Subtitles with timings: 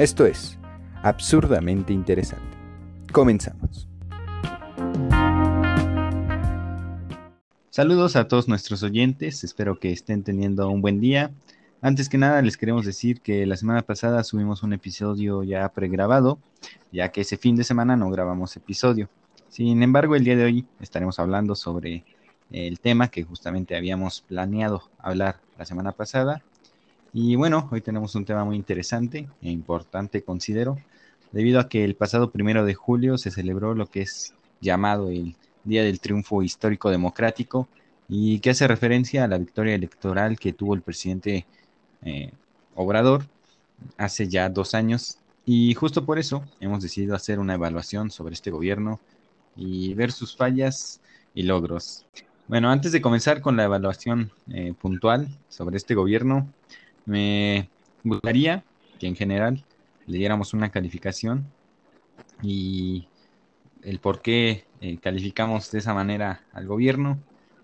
[0.00, 0.56] Esto es
[1.02, 2.56] absurdamente interesante.
[3.12, 3.86] Comenzamos.
[7.68, 11.32] Saludos a todos nuestros oyentes, espero que estén teniendo un buen día.
[11.82, 16.38] Antes que nada les queremos decir que la semana pasada subimos un episodio ya pregrabado,
[16.90, 19.10] ya que ese fin de semana no grabamos episodio.
[19.50, 22.06] Sin embargo, el día de hoy estaremos hablando sobre
[22.50, 26.42] el tema que justamente habíamos planeado hablar la semana pasada.
[27.12, 30.78] Y bueno, hoy tenemos un tema muy interesante e importante, considero,
[31.32, 35.34] debido a que el pasado primero de julio se celebró lo que es llamado el
[35.64, 37.68] Día del Triunfo Histórico Democrático
[38.08, 41.46] y que hace referencia a la victoria electoral que tuvo el presidente
[42.02, 42.30] eh,
[42.76, 43.24] Obrador
[43.98, 45.18] hace ya dos años.
[45.44, 49.00] Y justo por eso hemos decidido hacer una evaluación sobre este gobierno
[49.56, 51.00] y ver sus fallas
[51.34, 52.06] y logros.
[52.46, 56.52] Bueno, antes de comenzar con la evaluación eh, puntual sobre este gobierno,
[57.10, 57.68] me
[58.04, 58.64] gustaría
[58.98, 59.64] que en general
[60.06, 61.46] le diéramos una calificación
[62.42, 63.06] y
[63.82, 67.18] el por qué eh, calificamos de esa manera al gobierno.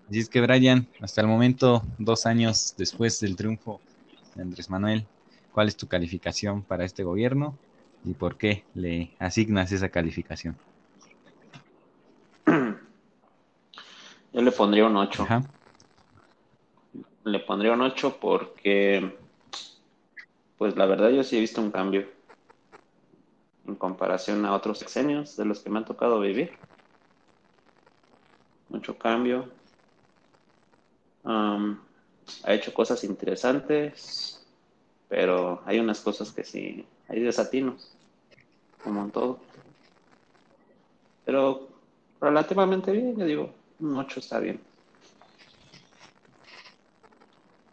[0.09, 3.81] Así es que, Brian, hasta el momento, dos años después del triunfo
[4.35, 5.05] de Andrés Manuel,
[5.51, 7.57] ¿cuál es tu calificación para este gobierno
[8.05, 10.57] y por qué le asignas esa calificación?
[12.45, 15.27] Yo le pondría un 8.
[17.25, 19.17] Le pondría un 8 porque,
[20.57, 22.07] pues la verdad yo sí he visto un cambio
[23.65, 26.57] en comparación a otros sexenios de los que me han tocado vivir.
[28.69, 29.51] Mucho cambio.
[31.23, 34.45] ha hecho cosas interesantes,
[35.07, 37.95] pero hay unas cosas que sí, hay desatinos,
[38.83, 39.39] como en todo.
[41.25, 41.67] Pero
[42.21, 44.61] relativamente bien, yo digo, un 8 está bien.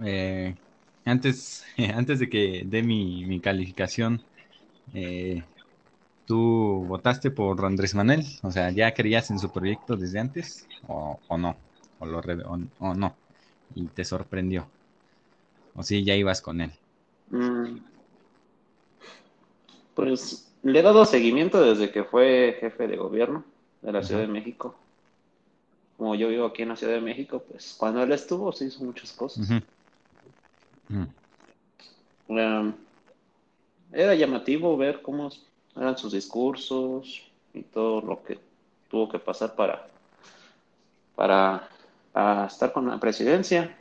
[0.01, 0.55] Eh,
[1.05, 4.23] antes, antes de que dé mi, calificación,
[4.95, 5.43] eh,
[6.27, 8.25] ¿tú votaste por Andrés Manuel?
[8.43, 11.57] O sea, ¿ya creías en su proyecto desde antes o, no?
[11.99, 12.21] O, lo,
[12.79, 13.17] o, no?
[13.75, 14.67] ¿Y te sorprendió?
[15.75, 16.73] ¿O sí, ya ibas con él?
[17.31, 17.79] Mm.
[19.95, 23.45] pues le he dado seguimiento desde que fue jefe de gobierno
[23.81, 24.77] de la Ciudad de México
[25.97, 28.85] como yo vivo aquí en la Ciudad de México, pues cuando él estuvo se hizo
[28.85, 29.49] muchas cosas.
[33.93, 35.31] Era llamativo ver cómo
[35.77, 37.23] eran sus discursos
[37.53, 38.39] y todo lo que
[38.91, 39.87] tuvo que pasar para,
[41.15, 41.69] para,
[42.47, 43.77] estar con la presidencia.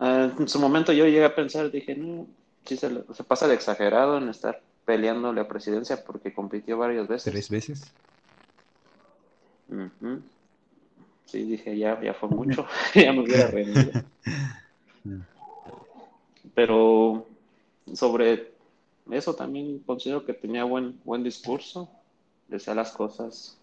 [0.00, 2.26] en su momento yo llegué a pensar, dije, no,
[2.64, 2.90] sí se,
[3.26, 7.32] pasa de exagerado en estar peleando la presidencia porque compitió varias veces.
[7.32, 7.92] ¿Tres veces?
[11.26, 13.92] Sí, dije, ya, ya fue mucho, ya me hubiera rendido.
[16.54, 17.26] Pero
[17.94, 18.54] sobre
[19.10, 21.88] eso también considero que tenía buen, buen discurso,
[22.48, 23.58] decía las cosas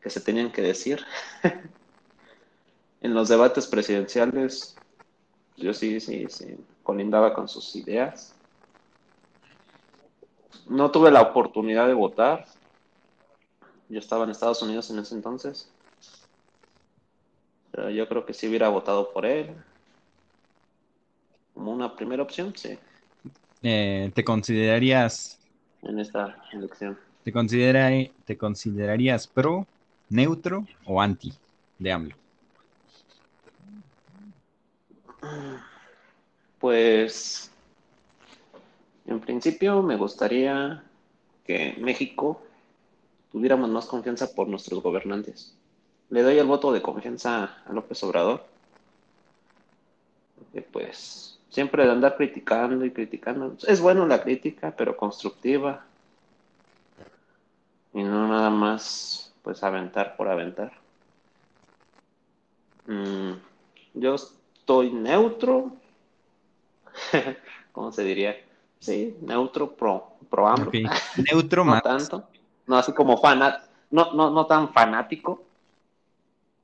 [0.00, 1.00] que se tenían que decir.
[3.00, 4.76] en los debates presidenciales,
[5.56, 8.34] yo sí, sí, sí, colindaba con sus ideas.
[10.68, 12.46] No tuve la oportunidad de votar.
[13.88, 15.70] Yo estaba en Estados Unidos en ese entonces
[17.94, 19.54] yo creo que sí hubiera votado por él.
[21.56, 22.78] Como una primera opción, sí.
[23.62, 25.40] Eh, ¿Te considerarías...
[25.82, 26.96] En esta elección.
[27.24, 27.90] ¿Te, considera,
[28.24, 29.66] ¿Te considerarías pro,
[30.08, 31.32] neutro o anti
[31.80, 32.14] de AMLO?
[36.60, 37.50] Pues,
[39.06, 40.84] en principio me gustaría
[41.44, 42.40] que México
[43.32, 45.56] tuviéramos más confianza por nuestros gobernantes
[46.10, 48.44] le doy el voto de confianza a López Obrador.
[50.38, 53.56] Porque pues siempre de andar criticando y criticando.
[53.66, 55.86] Es bueno la crítica, pero constructiva.
[57.94, 60.70] Y no nada más pues aventar por aventar.
[62.86, 63.32] Mm,
[63.94, 65.72] yo estoy neutro.
[67.72, 68.36] ¿Cómo se diría?
[68.78, 70.54] Sí, neutro pro, pro
[71.32, 72.28] Neutro no tanto.
[72.66, 75.42] No así como fanat, no, no, no tan fanático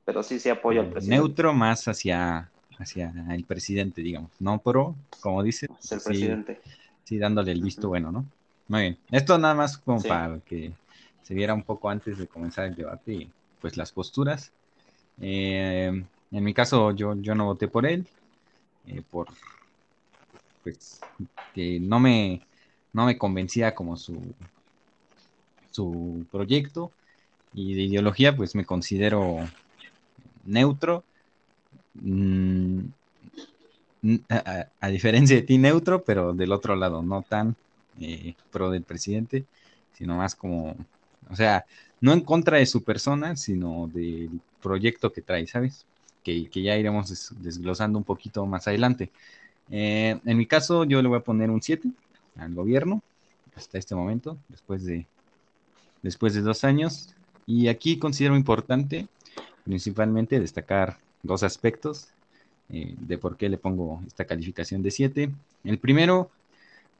[0.05, 1.15] pero sí, sí apoyo al presidente.
[1.15, 5.67] Neutro más hacia, hacia el presidente, digamos, no pro, como dice.
[5.91, 6.61] el presidente.
[7.03, 8.25] Sí, dándole el visto bueno, ¿no?
[8.67, 8.97] Muy bien.
[9.11, 10.71] Esto nada más como para que
[11.21, 13.29] se viera un poco antes de comenzar el debate y
[13.61, 14.51] pues las posturas.
[15.21, 18.07] Eh, en mi caso yo, yo no voté por él,
[18.87, 19.27] eh, por
[20.63, 21.01] pues
[21.53, 22.41] que no me,
[22.93, 24.33] no me convencía como su,
[25.71, 26.91] su proyecto
[27.53, 29.37] y de ideología pues me considero
[30.45, 31.03] neutro.
[31.95, 32.85] Mm,
[34.81, 37.55] a, diferencia de ti, neutro, pero del otro lado, no tan
[37.99, 39.45] eh, pro del presidente,
[39.93, 40.75] sino más como,
[41.29, 41.65] o sea,
[42.01, 45.85] no en contra de su persona, sino del proyecto que trae, ¿sabes?
[46.23, 49.11] Que, ya iremos desglosando un poquito más adelante.
[49.71, 51.89] Eh, en mi caso, yo le voy a poner un 7
[52.37, 53.01] al gobierno
[53.55, 55.05] hasta este momento, después de,
[56.01, 57.13] después de dos años.
[57.45, 59.07] Y aquí considero importante
[59.63, 62.09] principalmente destacar dos aspectos
[62.69, 65.31] eh, de por qué le pongo esta calificación de 7.
[65.63, 66.29] El primero,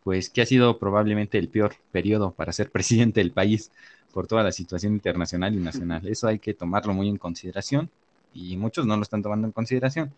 [0.04, 3.72] pues que ha sido probablemente el peor periodo para ser presidente del país
[4.14, 6.08] por toda la situación internacional y nacional.
[6.08, 7.90] Eso hay que tomarlo muy en consideración
[8.34, 10.14] y muchos no lo están tomando en consideración.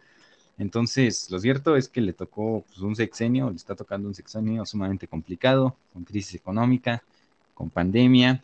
[0.58, 4.66] Entonces, lo cierto es que le tocó pues, un sexenio, le está tocando un sexenio
[4.66, 7.04] sumamente complicado, con crisis económica,
[7.54, 8.42] con pandemia,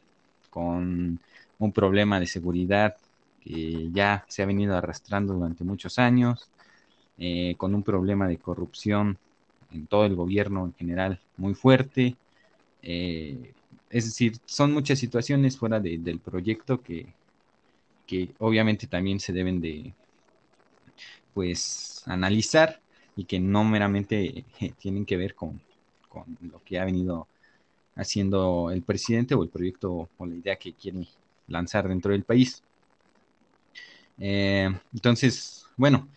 [0.49, 1.19] con
[1.59, 2.97] un problema de seguridad
[3.43, 6.49] que ya se ha venido arrastrando durante muchos años,
[7.17, 9.17] eh, con un problema de corrupción
[9.71, 12.15] en todo el gobierno en general muy fuerte.
[12.81, 13.53] Eh,
[13.89, 17.13] es decir, son muchas situaciones fuera del proyecto que,
[18.07, 19.93] que obviamente también se deben de
[21.33, 22.81] pues analizar
[23.15, 25.61] y que no meramente eh, tienen que ver con,
[26.09, 27.27] con, lo que ha venido
[27.95, 31.07] haciendo el presidente o el proyecto o la idea que quiere
[31.47, 32.63] lanzar dentro del país.
[34.23, 36.07] Entonces, bueno,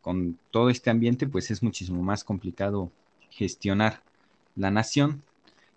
[0.00, 2.90] con todo este ambiente, pues es muchísimo más complicado
[3.30, 4.02] gestionar
[4.56, 5.22] la nación,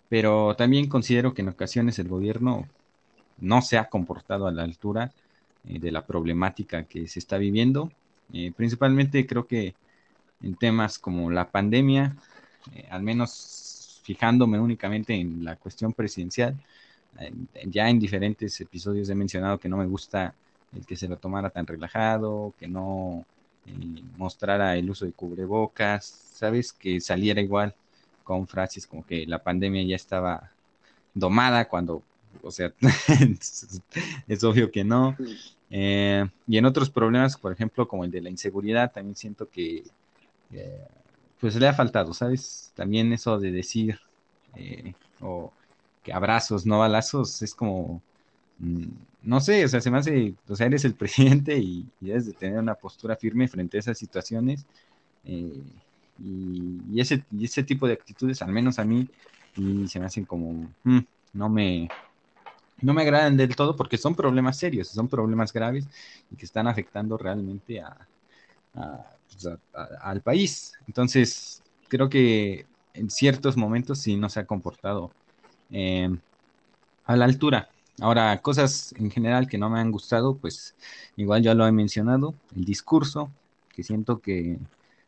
[0.10, 2.68] pero también considero que en ocasiones el gobierno
[3.40, 5.12] no se ha comportado a la altura
[5.66, 7.92] eh, de la problemática que se está viviendo.
[8.34, 9.76] Eh, principalmente creo que
[10.42, 12.16] en temas como la pandemia,
[12.74, 16.56] eh, al menos fijándome únicamente en la cuestión presidencial,
[17.68, 20.36] ya en diferentes episodios he mencionado que no me gusta
[20.75, 23.25] el que se lo tomara tan relajado, que no
[24.18, 26.72] mostrara el uso de cubrebocas, ¿sabes?
[26.72, 27.74] Que saliera igual
[28.24, 30.51] con frases como que la pandemia ya estaba
[31.13, 32.04] domada cuando,
[32.44, 32.74] o sea,
[34.27, 35.16] es obvio que no.
[35.69, 39.83] Eh, y en otros problemas, por ejemplo, como el de la inseguridad, también siento que
[40.51, 40.88] eh,
[41.39, 42.71] pues le ha faltado, ¿sabes?
[42.75, 44.00] También eso de decir
[44.56, 45.51] eh, o
[46.04, 48.01] que abrazos, no balazos, es como
[48.60, 48.86] Mm,
[49.25, 52.33] no sé, o sea, se me hace, o sea, eres el presidente y, debes de
[52.33, 54.66] tener una postura firme frente a esas situaciones.
[55.25, 55.63] Eh,
[56.19, 59.07] y, ese, y ese tipo de actitudes, al menos a mí,
[59.57, 61.00] y se me hacen como, mm,
[61.33, 61.89] no me,
[62.81, 65.88] no me agradan del todo porque son problemas serios, son problemas graves
[66.31, 68.07] y que están afectando realmente a,
[68.74, 69.50] pues,
[70.01, 70.74] al país.
[70.88, 75.12] Entonces, creo que en ciertos momentos sí no se ha comportado
[75.71, 76.10] eh,
[77.06, 80.75] a la altura Ahora, cosas en general que no me han gustado, pues
[81.15, 83.31] igual ya lo he mencionado, el discurso,
[83.69, 84.59] que siento que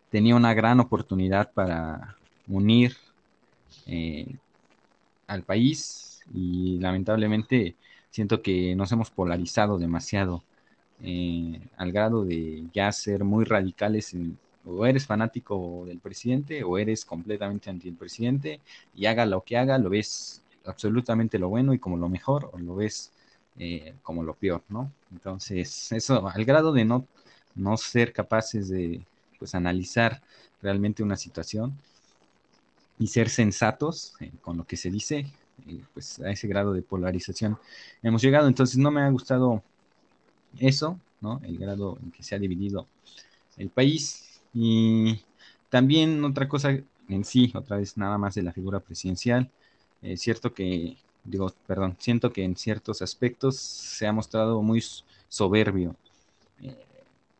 [0.09, 2.17] tenía una gran oportunidad para
[2.47, 2.95] unir
[3.87, 4.35] eh,
[5.27, 7.75] al país y lamentablemente
[8.09, 10.43] siento que nos hemos polarizado demasiado
[11.03, 14.15] eh, al grado de ya ser muy radicales
[14.65, 18.59] o eres fanático del presidente o eres completamente anti el presidente
[18.95, 22.59] y haga lo que haga, lo ves absolutamente lo bueno y como lo mejor o
[22.59, 23.11] lo ves
[23.57, 24.91] eh, como lo peor, ¿no?
[25.11, 27.07] Entonces, eso al grado de no,
[27.55, 29.05] no ser capaces de
[29.39, 30.21] pues analizar
[30.61, 31.73] realmente una situación
[32.99, 35.25] y ser sensatos eh, con lo que se dice,
[35.67, 37.57] eh, pues a ese grado de polarización
[38.01, 38.47] hemos llegado.
[38.47, 39.63] Entonces no me ha gustado
[40.59, 41.39] eso, ¿no?
[41.43, 42.87] El grado en que se ha dividido
[43.57, 44.41] el país.
[44.53, 45.19] Y
[45.69, 46.71] también otra cosa
[47.09, 49.49] en sí, otra vez nada más de la figura presidencial,
[50.01, 54.83] es cierto que, digo, perdón, siento que en ciertos aspectos se ha mostrado muy
[55.29, 55.95] soberbio.
[56.61, 56.75] Eh,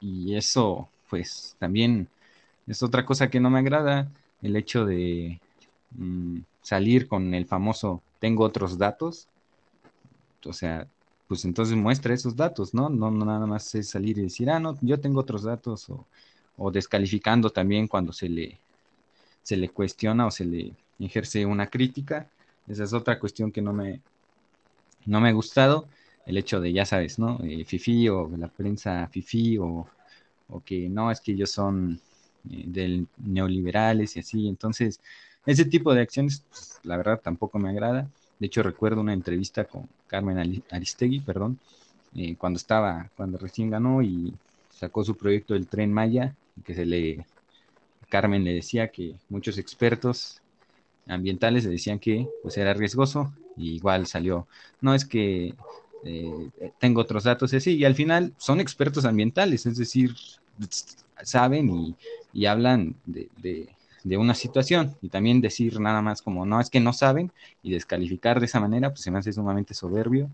[0.01, 2.07] y eso, pues, también
[2.67, 4.11] es otra cosa que no me agrada,
[4.41, 5.39] el hecho de
[5.91, 9.27] mm, salir con el famoso tengo otros datos.
[10.45, 10.87] O sea,
[11.27, 12.89] pues entonces muestra esos datos, ¿no?
[12.89, 16.05] No, no nada más es salir y decir, ah, no, yo tengo otros datos, o,
[16.57, 18.57] o descalificando también cuando se le,
[19.43, 22.29] se le cuestiona o se le ejerce una crítica
[22.67, 24.01] esa es otra cuestión que no me,
[25.05, 25.87] no me ha gustado.
[26.25, 27.39] El hecho de, ya sabes, ¿no?
[27.43, 29.87] Eh, Fifi o la prensa Fifi o,
[30.49, 31.99] o que no, es que ellos son
[32.51, 34.47] eh, del neoliberales y así.
[34.47, 34.99] Entonces,
[35.45, 38.09] ese tipo de acciones, pues, la verdad, tampoco me agrada.
[38.39, 41.59] De hecho, recuerdo una entrevista con Carmen Aristegui, perdón,
[42.15, 44.33] eh, cuando estaba, cuando recién ganó y
[44.69, 47.25] sacó su proyecto del tren Maya, que se le,
[48.09, 50.41] Carmen le decía que muchos expertos
[51.07, 54.47] ambientales le decían que pues era riesgoso y igual salió.
[54.81, 55.53] No es que
[56.03, 60.15] eh, tengo otros datos y así, y al final son expertos ambientales, es decir,
[61.23, 61.95] saben
[62.33, 63.29] y, hablan de,
[64.03, 67.71] de una situación y también decir nada más como no es que no saben y
[67.71, 70.29] descalificar de esa manera, pues se me hace sumamente soberbio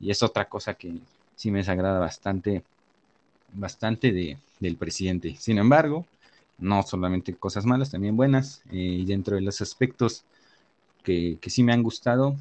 [0.00, 0.94] y es otra cosa que
[1.34, 2.62] sí me desagrada bastante,
[3.52, 5.36] bastante de, del presidente.
[5.38, 6.06] Sin embargo,
[6.58, 10.24] no solamente cosas malas, también buenas eh, y dentro de los aspectos
[11.02, 12.36] que, que sí me han gustado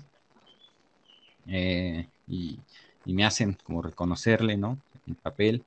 [1.47, 2.59] eh, y,
[3.05, 4.77] y, me hacen como reconocerle, ¿no?
[5.07, 5.63] El papel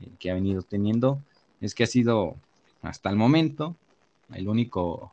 [0.00, 1.22] eh, que ha venido teniendo
[1.60, 2.36] es que ha sido
[2.82, 3.76] hasta el momento
[4.32, 5.12] el único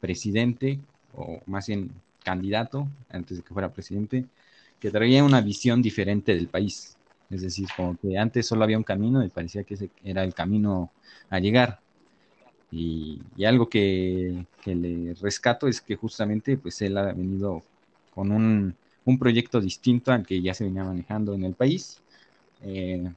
[0.00, 0.80] presidente,
[1.14, 1.90] o más bien
[2.22, 4.26] candidato, antes de que fuera presidente,
[4.80, 6.96] que traía una visión diferente del país.
[7.30, 10.34] Es decir, como que antes solo había un camino y parecía que ese era el
[10.34, 10.90] camino
[11.30, 11.80] a llegar.
[12.70, 17.62] Y, algo que, le rescato es que justamente pues él ha venido
[18.14, 18.76] con un,
[19.18, 21.98] proyecto distinto al que ya se venía manejando en el país.
[22.62, 23.10] Eh,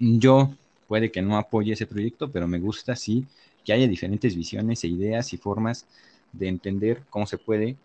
[0.00, 0.52] yo
[0.88, 3.24] puede que no apoye ese proyecto, pero me gusta sí
[3.64, 5.86] que haya diferentes visiones e ideas y formas
[6.32, 7.76] de entender cómo se puede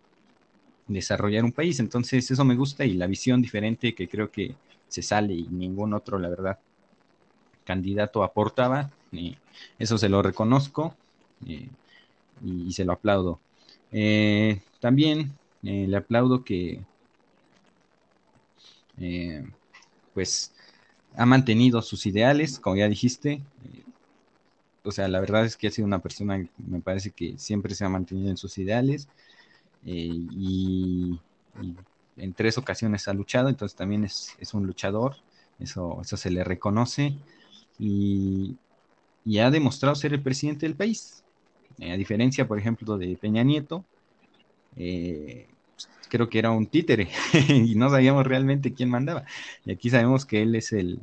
[0.87, 1.79] desarrollar un país.
[1.79, 4.55] Entonces, eso me gusta y la visión diferente que creo que
[4.87, 6.59] se sale y ningún otro, la verdad,
[7.63, 8.91] candidato aportaba.
[9.17, 9.37] Y
[9.79, 10.95] eso se lo reconozco
[11.47, 11.69] eh,
[12.43, 13.39] y, se lo aplaudo.
[13.91, 16.81] Eh, también eh, le aplaudo que,
[20.13, 20.53] pues,
[21.15, 23.41] ha mantenido sus ideales, como ya dijiste,
[24.85, 27.83] o sea, la verdad es que ha sido una persona, me parece que siempre se
[27.85, 29.09] ha mantenido en sus ideales
[29.85, 31.19] eh, y,
[32.17, 35.15] en tres ocasiones ha luchado, entonces también es, un luchador,
[35.59, 37.15] eso, eso se le reconoce
[37.79, 38.55] y,
[39.39, 41.23] ha demostrado ser el presidente del país.
[41.79, 43.85] Eh, a diferencia, por ejemplo, de Peña Nieto,
[44.75, 45.47] eh,
[46.09, 47.09] creo que era un títere
[47.49, 49.25] y no sabíamos realmente quién mandaba.
[49.65, 50.99] Y aquí sabemos que él es el,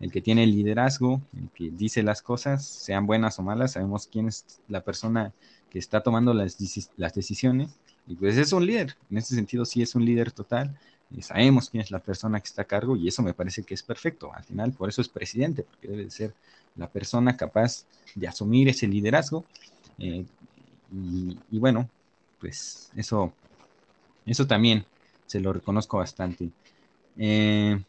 [0.00, 4.06] el que tiene el liderazgo, el que dice las cosas, sean buenas o malas, sabemos
[4.06, 5.32] quién es la persona
[5.70, 6.56] que está tomando las,
[6.96, 10.78] las decisiones, y pues es un líder, en ese sentido sí es un líder total,
[11.10, 13.74] y sabemos quién es la persona que está a cargo, y eso me parece que
[13.74, 16.34] es perfecto, al final por eso es presidente, porque debe ser
[16.76, 17.84] la persona capaz
[18.14, 19.44] de asumir ese liderazgo,
[19.98, 20.24] eh,
[21.50, 21.88] y, bueno,
[22.40, 23.32] pues eso,
[24.26, 24.84] eso también
[25.26, 26.50] se lo reconozco bastante.
[27.16, 27.82] Eh,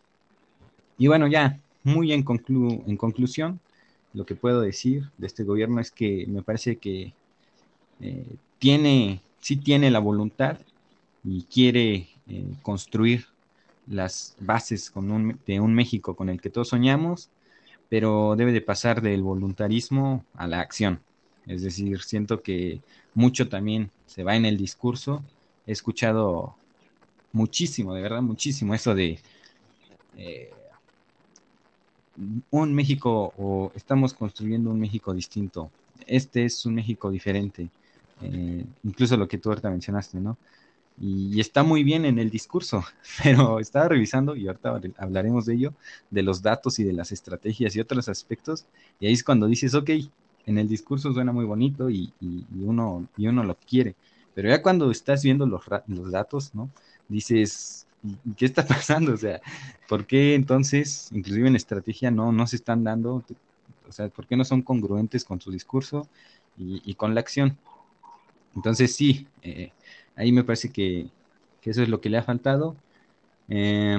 [0.97, 2.25] y bueno, ya, muy en,
[2.87, 3.59] en conclusión,
[4.13, 7.13] lo que puedo decir de este gobierno es que me parece que
[7.99, 10.57] eh, tiene, sí tiene la voluntad
[11.23, 12.07] y quiere
[12.61, 13.25] construir
[13.87, 17.29] las bases con de un México con el que todos soñamos,
[17.89, 20.99] pero debe de pasar del voluntarismo a la acción.
[21.45, 22.81] Es decir, siento que
[23.13, 25.23] mucho también se va en el discurso.
[25.67, 26.55] He escuchado
[27.31, 29.19] muchísimo, de verdad, muchísimo eso de
[30.17, 30.51] eh,
[32.49, 35.69] un México o estamos construyendo un México distinto.
[36.07, 37.69] Este es un México diferente.
[38.21, 40.37] Eh, incluso lo que tú ahorita mencionaste, ¿no?
[40.99, 42.83] Y, está muy bien en el discurso,
[43.23, 45.73] pero estaba revisando, y ahorita hablaremos de ello,
[46.09, 48.65] de los datos y de las estrategias y otros aspectos,
[48.99, 49.89] y ahí es cuando dices, ok,
[50.45, 52.13] en el discurso suena muy bonito y,
[52.61, 53.95] uno, y uno lo quiere,
[54.33, 56.69] pero ya cuando estás viendo los, los datos, ¿no?
[57.07, 57.87] Dices,
[58.37, 59.13] ¿qué está pasando?
[59.13, 59.41] O sea,
[59.87, 63.23] ¿por qué entonces, inclusive en estrategia, no, no se están dando,
[63.87, 66.07] o sea, ¿por qué no son congruentes con su discurso
[66.57, 67.57] y, con la acción?
[68.55, 69.71] Entonces, sí, eh,
[70.15, 71.09] ahí me parece que,
[71.61, 72.75] eso es lo que le ha faltado.
[73.47, 73.97] Eh,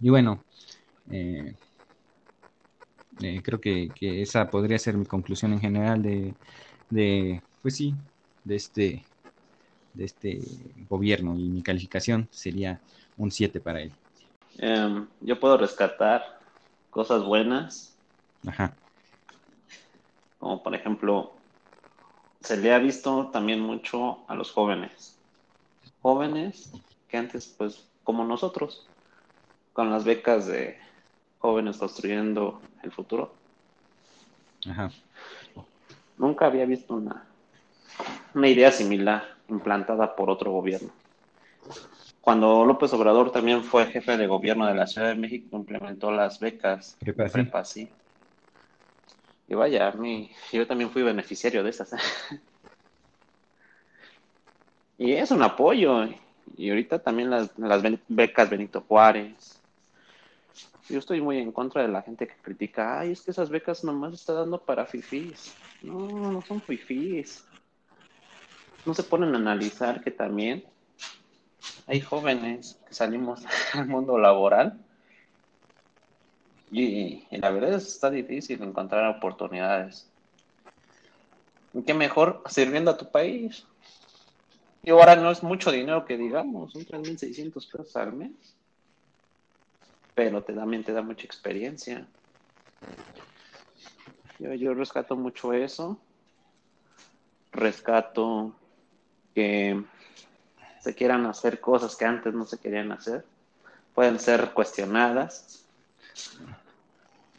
[0.00, 0.42] y bueno,
[1.10, 1.54] eh,
[3.42, 6.34] creo que, esa podría ser mi conclusión en general de,
[6.90, 7.94] de pues sí,
[8.44, 9.06] de este
[9.96, 10.40] de este
[10.88, 12.80] gobierno y mi calificación sería
[13.16, 13.92] un 7 para él.
[14.58, 16.22] Em, yo puedo rescatar
[16.90, 17.98] cosas buenas.
[18.46, 18.76] Ajá.
[20.38, 21.32] Como por ejemplo,
[22.46, 25.18] se le ha visto también mucho a los jóvenes.
[26.00, 26.70] Jóvenes
[27.08, 28.86] que antes, pues, como nosotros,
[29.72, 30.78] con las becas de
[31.38, 33.34] jóvenes construyendo el futuro.
[34.70, 34.92] Ajá.
[36.18, 37.26] Nunca había visto una,
[38.32, 40.90] una idea similar implantada por otro gobierno.
[42.20, 46.38] Cuando López Obrador también fue jefe de gobierno de la Ciudad de México, implementó las
[46.38, 47.88] becas Prepa, sí.
[49.48, 51.90] Y vaya, a mí, yo también fui beneficiario de esas.
[54.98, 56.08] y es un apoyo.
[56.56, 59.60] Y ahorita también las, las becas Benito Juárez.
[60.88, 63.82] Yo estoy muy en contra de la gente que critica, ay, es que esas becas
[63.82, 65.54] nomás está dando para fifís.
[65.82, 67.44] No, no son fifís
[68.86, 70.64] no se ponen a analizar que también
[71.86, 74.80] hay jóvenes que salimos al mundo laboral
[76.70, 80.08] y, la verdad es está difícil encontrar oportunidades.
[81.86, 83.66] qué mejor sirviendo a tu país.
[84.82, 88.30] Y ahora no es mucho dinero que digamos, son 3.600 pesos al mes.
[90.14, 92.06] Pero te, también te da mucha experiencia.
[94.38, 95.98] Yo, yo rescato mucho eso.
[97.52, 98.54] Rescato
[99.34, 99.84] que
[100.80, 103.24] se quieran hacer cosas que antes no se querían hacer.
[103.94, 105.65] Pueden ser cuestionadas,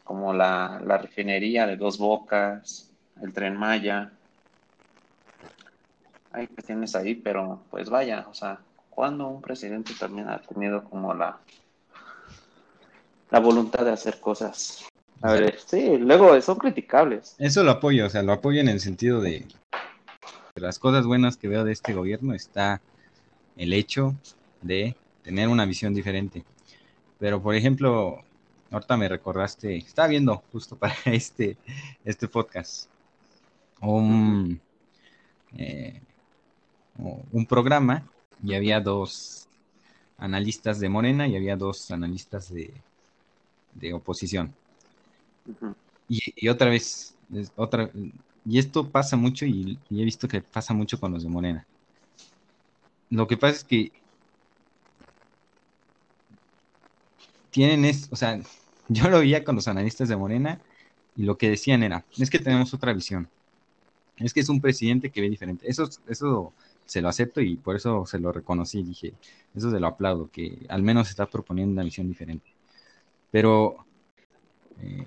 [0.04, 2.92] como la, la refinería de dos bocas,
[3.22, 4.12] el tren Maya,
[6.32, 11.14] hay cuestiones ahí, pero pues vaya, o sea, cuando un presidente también ha tenido como
[11.14, 11.40] la,
[13.30, 14.86] la voluntad de hacer cosas.
[15.22, 17.36] A ver, sí, luego son criticables.
[17.40, 19.48] Eso lo apoyo, o sea, lo apoyo en el sentido de,
[20.56, 22.82] las cosas buenas que veo de este gobierno está
[23.56, 24.16] el hecho
[24.62, 26.44] de tener una visión diferente.
[27.20, 28.24] Pero, por ejemplo,
[28.72, 31.58] ahorita me recordaste, estaba viendo justo para este,
[32.04, 32.90] este podcast
[33.82, 34.60] un,
[35.58, 36.02] eh,
[37.32, 38.04] un programa
[38.44, 39.48] y había dos
[40.18, 42.74] analistas de Morena y había dos analistas de,
[43.74, 44.54] de oposición.
[46.10, 47.16] y, otra vez,
[47.56, 47.90] otra,
[48.46, 51.66] y esto pasa mucho y, he visto que pasa mucho con los de Morena.
[53.10, 53.92] Lo que pasa es que
[57.51, 58.39] tienen es, o sea,
[58.88, 60.60] yo lo veía con los analistas de Morena
[61.16, 63.27] y lo que decían era, es que tenemos otra visión.
[64.18, 65.70] Es que es un presidente que ve diferente.
[65.70, 66.54] Eso, eso
[66.86, 68.82] se lo acepto y por eso se lo reconocí.
[68.84, 69.13] Dije,
[69.56, 72.48] eso se lo aplaudo, que al menos está proponiendo una visión diferente.
[73.30, 73.86] Pero
[74.82, 75.06] eh,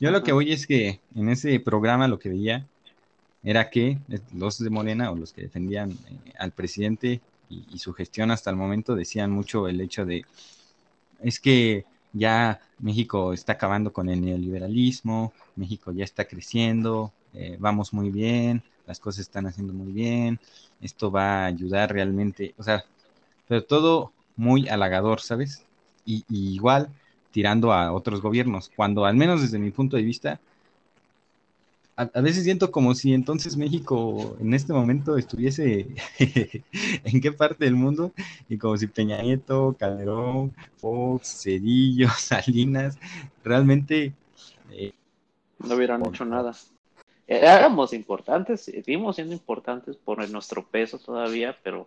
[0.00, 2.66] yo lo que voy es que en ese programa lo que veía
[3.42, 3.98] era que
[4.34, 8.56] los de Morena o los que defendían eh, al presidente y, su gestión hasta el
[8.56, 10.24] momento decían mucho el hecho de
[11.20, 17.92] es que ya México está acabando con el neoliberalismo, México ya está creciendo, eh, vamos
[17.92, 20.40] muy bien, las cosas están haciendo muy bien,
[20.80, 22.84] esto va a ayudar realmente, o sea,
[23.46, 25.64] pero todo muy halagador, ¿sabes?
[26.06, 26.88] Y, igual
[27.30, 30.40] tirando a otros gobiernos, cuando al menos desde mi punto de vista,
[31.98, 35.88] a, veces siento como si entonces México en este momento estuviese
[37.04, 38.12] en qué parte del mundo
[38.48, 42.98] y como si Peña Nieto, Calderón, Fox, Cedillo, Salinas,
[43.44, 44.14] realmente...
[44.70, 44.92] Eh,
[45.58, 46.54] no hubieran hecho nada
[47.28, 51.86] éramos importantes, seguimos siendo importantes por nuestro peso todavía, pero,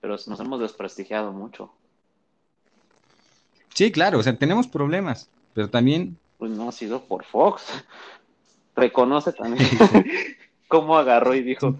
[0.00, 1.70] pero nos hemos desprestigiado mucho.
[3.72, 6.18] Sí, claro, o sea, tenemos problemas, pero también...
[6.38, 7.64] Pues no ha sido por Fox.
[8.78, 9.68] Reconoce también
[10.68, 11.76] cómo agarró y dijo,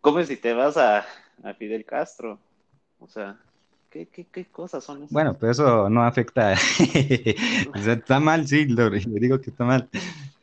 [0.00, 1.06] ¿cómo si te vas a,
[1.42, 2.38] a Fidel Castro?
[2.98, 3.38] O sea,
[3.90, 5.10] ¿Qué, qué, qué, cosas son esas?
[5.10, 6.52] Bueno, pero eso no afecta.
[7.74, 9.88] o sea, está mal, sí, le digo que está mal.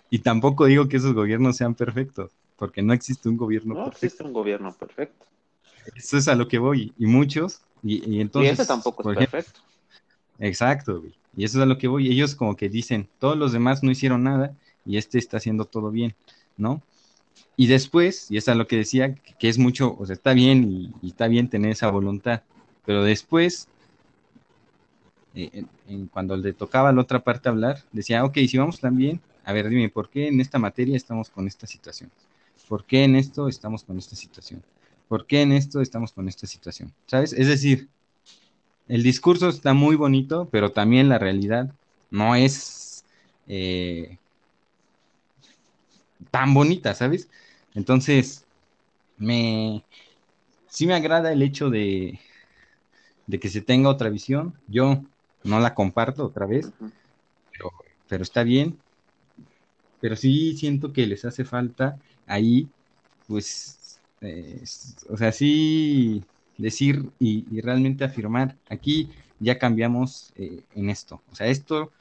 [0.09, 3.89] Y tampoco digo que esos gobiernos sean perfectos, porque no existe un gobierno perfecto.
[3.89, 5.25] No existe un gobierno perfecto.
[5.95, 6.93] Eso es a lo que voy.
[6.97, 8.51] Y muchos, y, entonces...
[8.51, 9.61] Y ese tampoco es perfecto.
[10.39, 11.03] Exacto,
[11.35, 12.11] y eso es a lo que voy.
[12.11, 14.53] Ellos como que dicen, todos los demás no hicieron nada
[14.87, 16.15] y este está haciendo todo bien,
[16.57, 16.81] ¿no?
[17.55, 20.91] Y después, y eso es lo que decía, que, es mucho, o sea, está bien
[21.01, 22.43] y, está bien tener esa voluntad,
[22.85, 23.67] pero después,
[25.35, 25.65] eh,
[26.11, 29.53] cuando le tocaba a la otra parte hablar, decía, ok, si vamos tan bien, a
[29.53, 32.11] ver, dime, ¿por qué en esta materia estamos con esta situación?
[32.67, 34.63] ¿Por qué en esto estamos con esta situación?
[35.07, 36.93] ¿Por qué en esto estamos con esta situación?
[37.05, 37.33] ¿Sabes?
[37.33, 37.87] Es decir,
[38.87, 41.71] el discurso está muy bonito, pero también la realidad
[42.11, 43.05] no es
[43.47, 44.17] eh,
[46.31, 47.29] tan bonita, ¿sabes?
[47.73, 48.45] Entonces,
[49.17, 49.83] me
[50.69, 52.19] sí me agrada el hecho de,
[53.27, 54.53] de que se tenga otra visión.
[54.67, 55.03] Yo
[55.43, 56.71] no la comparto otra vez,
[57.51, 57.71] pero,
[58.07, 58.77] pero está bien
[59.99, 62.69] pero sí siento que les hace falta ahí,
[63.27, 63.99] pues,
[65.09, 66.23] o sea, sí
[66.57, 71.91] decir y, realmente afirmar, aquí ya cambiamos eh, en esto, o sea, esto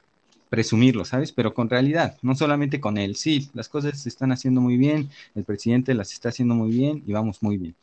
[0.48, 1.32] presumirlo, ¿sabes?
[1.32, 5.10] Pero con realidad, no solamente con él, sí, las cosas se están haciendo muy bien,
[5.34, 7.74] el presidente las está haciendo muy bien y vamos muy bien,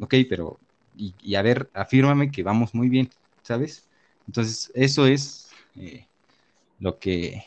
[0.00, 0.58] ok, pero,
[0.96, 3.10] y, a ver, afírmame que vamos muy bien,
[3.42, 3.84] ¿sabes?
[4.26, 6.06] Entonces, eso es eh,
[6.80, 7.44] lo que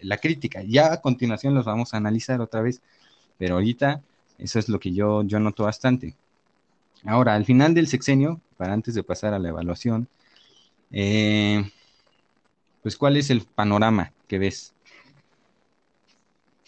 [0.00, 0.62] la crítica.
[0.62, 2.80] Ya a continuación los vamos a analizar otra vez,
[3.38, 4.02] pero ahorita
[4.38, 6.14] eso es lo que yo, yo noto bastante.
[7.04, 10.08] Ahora, al final del sexenio, para antes de pasar a la evaluación,
[10.90, 11.70] eh,
[12.84, 14.74] pues ¿cuál es el panorama que ves?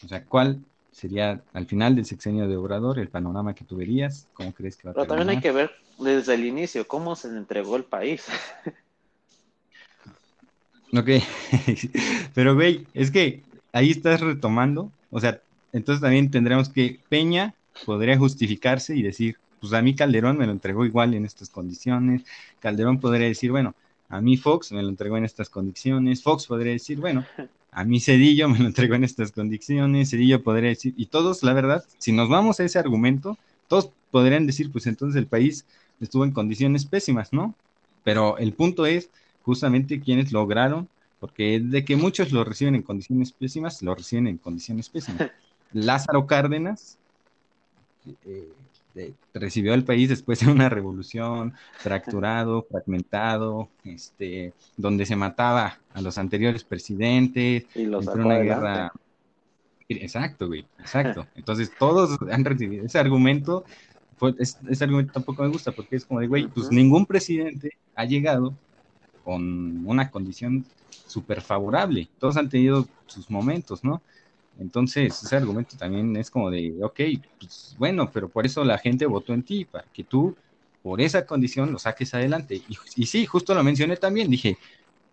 [0.03, 4.27] O sea, ¿cuál sería al final del sexenio de Obrador el panorama que tú verías?
[4.33, 7.29] ¿Cómo crees que va a Pero también hay que ver desde el inicio cómo se
[7.29, 8.27] entregó el país.
[10.93, 11.09] Ok,
[12.35, 15.41] pero güey, es que ahí estás retomando, o sea,
[15.73, 20.53] entonces también tendremos que Peña podría justificarse y decir, pues a mí Calderón me lo
[20.53, 22.23] entregó igual en estas condiciones.
[22.61, 23.75] Calderón podría decir, bueno,
[24.09, 26.23] a mí Fox me lo entregó en estas condiciones.
[26.23, 27.25] Fox podría decir, bueno,
[27.73, 30.11] a mí Cedillo me lo entregó en estas condiciones.
[30.11, 33.37] Cedillo podría decir, y todos, la verdad, si nos vamos a ese argumento,
[33.69, 35.67] todos podrían decir, pues entonces el país
[36.01, 37.55] estuvo en condiciones pésimas, ¿no?
[38.05, 39.11] Pero el punto es
[39.43, 40.89] justamente quienes lograron,
[41.19, 45.31] porque de que muchos lo reciben en condiciones pésimas, lo reciben en condiciones pésimas.
[45.73, 46.99] Lázaro Cárdenas
[48.25, 48.53] eh,
[49.35, 56.19] recibió el país después de una revolución, fracturado, fragmentado, este, donde se mataba a los
[56.19, 58.93] anteriores presidentes, y los una guerra.
[59.89, 61.27] Exacto, güey, exacto.
[61.37, 63.65] Entonces todos han recibido ese argumento.
[64.39, 68.55] ese argumento tampoco me gusta porque es como de, güey, pues ningún presidente ha llegado
[69.25, 70.65] con una condición
[71.07, 72.09] súper favorable.
[72.19, 74.03] Todos han tenido sus momentos, ¿no?
[74.59, 77.01] Entonces, ese argumento también es como de, ok,
[77.39, 80.35] pues bueno, pero por eso la gente votó en ti, para que tú,
[80.83, 82.63] por esa condición, lo saques adelante.
[82.97, 84.57] Y, sí, justo lo mencioné también, dije,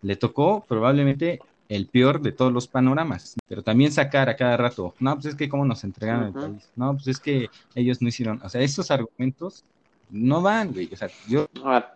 [0.02, 4.94] le tocó probablemente el peor de todos los panoramas, pero también sacar a cada rato,
[5.00, 8.10] no, pues es que cómo nos entregaron el país, no, pues es que ellos no
[8.10, 9.64] hicieron, o sea, estos argumentos
[10.10, 11.48] no van, güey, o sea, yo...
[11.64, 11.94] Ah,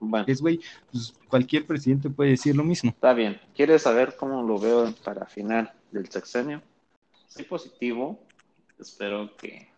[0.00, 0.26] bueno.
[0.28, 0.60] Es, güey,
[0.92, 2.90] pues cualquier presidente puede decir lo mismo.
[2.90, 3.40] Está bien.
[3.56, 6.62] ¿Quieres saber cómo lo veo para final del sexenio?
[7.28, 8.18] Soy positivo.
[8.78, 9.68] Espero que,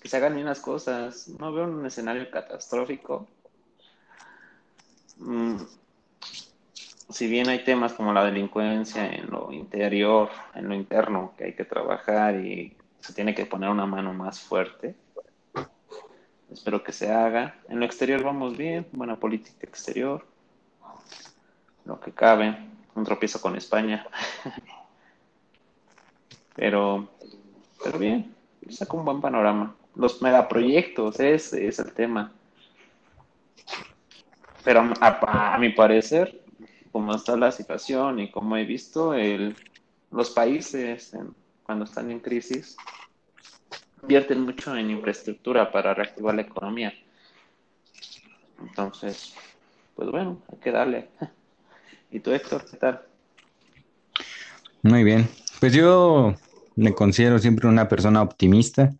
[0.00, 1.28] que se hagan bien las cosas.
[1.28, 3.28] No veo un escenario catastrófico.
[5.18, 5.56] Mm,
[7.12, 11.54] si bien hay temas como la delincuencia en lo interior, en lo interno, que hay
[11.54, 14.94] que trabajar y se tiene que poner una mano más fuerte,
[16.50, 17.56] espero que se haga.
[17.68, 20.26] En lo exterior vamos bien, buena política exterior,
[21.84, 22.56] lo que cabe,
[22.94, 24.06] un tropiezo con España.
[26.54, 27.08] pero,
[27.82, 28.34] pero bien,
[28.70, 29.74] saca un buen panorama.
[29.94, 32.32] Los megaproyectos, ese es el tema.
[34.64, 36.40] Pero a, mi parecer,
[36.92, 39.56] como está la situación y como he visto, el,
[40.10, 41.16] los países
[41.64, 42.76] cuando están en crisis
[44.02, 46.92] invierten mucho en infraestructura para reactivar la economía.
[48.60, 49.34] Entonces,
[49.94, 51.08] pues bueno, hay que darle.
[52.10, 53.02] ¿Y tú, Héctor, qué tal?
[54.82, 55.28] Muy bien.
[55.62, 56.34] Pues yo
[56.74, 58.92] me considero siempre una persona optimista,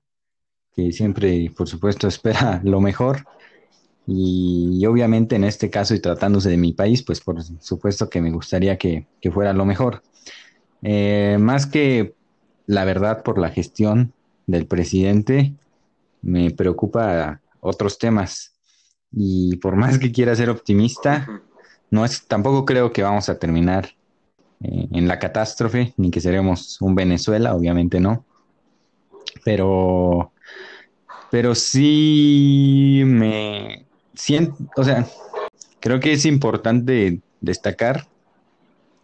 [0.77, 3.25] que siempre, por supuesto, espera lo mejor.
[4.07, 8.31] Y, obviamente en este caso y tratándose de mi país, pues por supuesto que me
[8.31, 10.05] gustaría que, fuera lo mejor.
[10.83, 12.15] Eh, más que
[12.67, 14.13] la verdad por la gestión
[14.47, 15.55] del presidente,
[16.21, 18.53] me preocupa otros temas.
[19.11, 21.43] Y por más que quiera ser optimista,
[21.91, 23.97] no es, tampoco creo que vamos a terminar
[24.63, 28.25] eh, en la catástrofe, ni que seremos un Venezuela, obviamente no.
[29.45, 30.33] Pero,
[31.31, 35.07] pero sí me siento, o sea,
[35.81, 38.07] creo que es importante destacar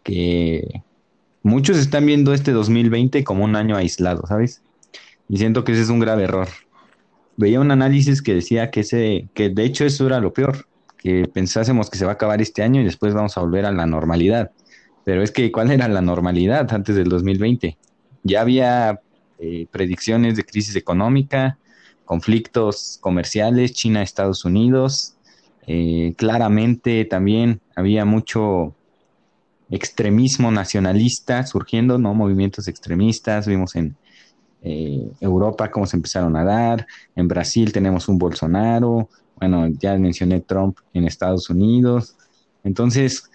[0.05, 0.83] que
[1.42, 4.62] muchos están viendo este 2020 como un año aislado, ¿sabes?
[5.29, 6.49] Y siento que ese es un grave error.
[7.37, 10.66] Veía un análisis que decía que ese, que de hecho eso era lo peor,
[10.97, 13.73] que pensásemos que se va a acabar este año y después vamos a volver a
[13.73, 14.51] la normalidad.
[15.04, 17.76] Pero es que, ¿cuál era la normalidad antes del 2020?
[18.24, 19.00] Ya había
[19.38, 21.58] eh, predicciones de crisis económica,
[22.04, 25.14] conflictos comerciales, China, Estados Unidos.
[25.66, 28.74] Eh, claramente también había mucho
[29.70, 32.14] extremismo nacionalista surgiendo, ¿no?
[32.14, 33.96] Movimientos extremistas, vimos en,
[34.62, 40.40] eh, Europa cómo se empezaron a dar, en Brasil tenemos un Bolsonaro, bueno, ya mencioné
[40.40, 42.16] Trump en Estados Unidos,
[42.64, 43.30] entonces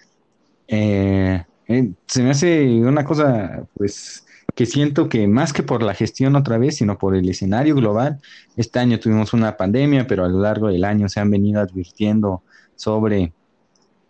[0.68, 5.94] eh, eh, se me hace una cosa, pues, que siento que más que por la
[5.94, 8.20] gestión otra vez, sino por el escenario global,
[8.56, 12.42] este año tuvimos una pandemia, pero a lo largo del año se han venido advirtiendo
[12.76, 13.32] sobre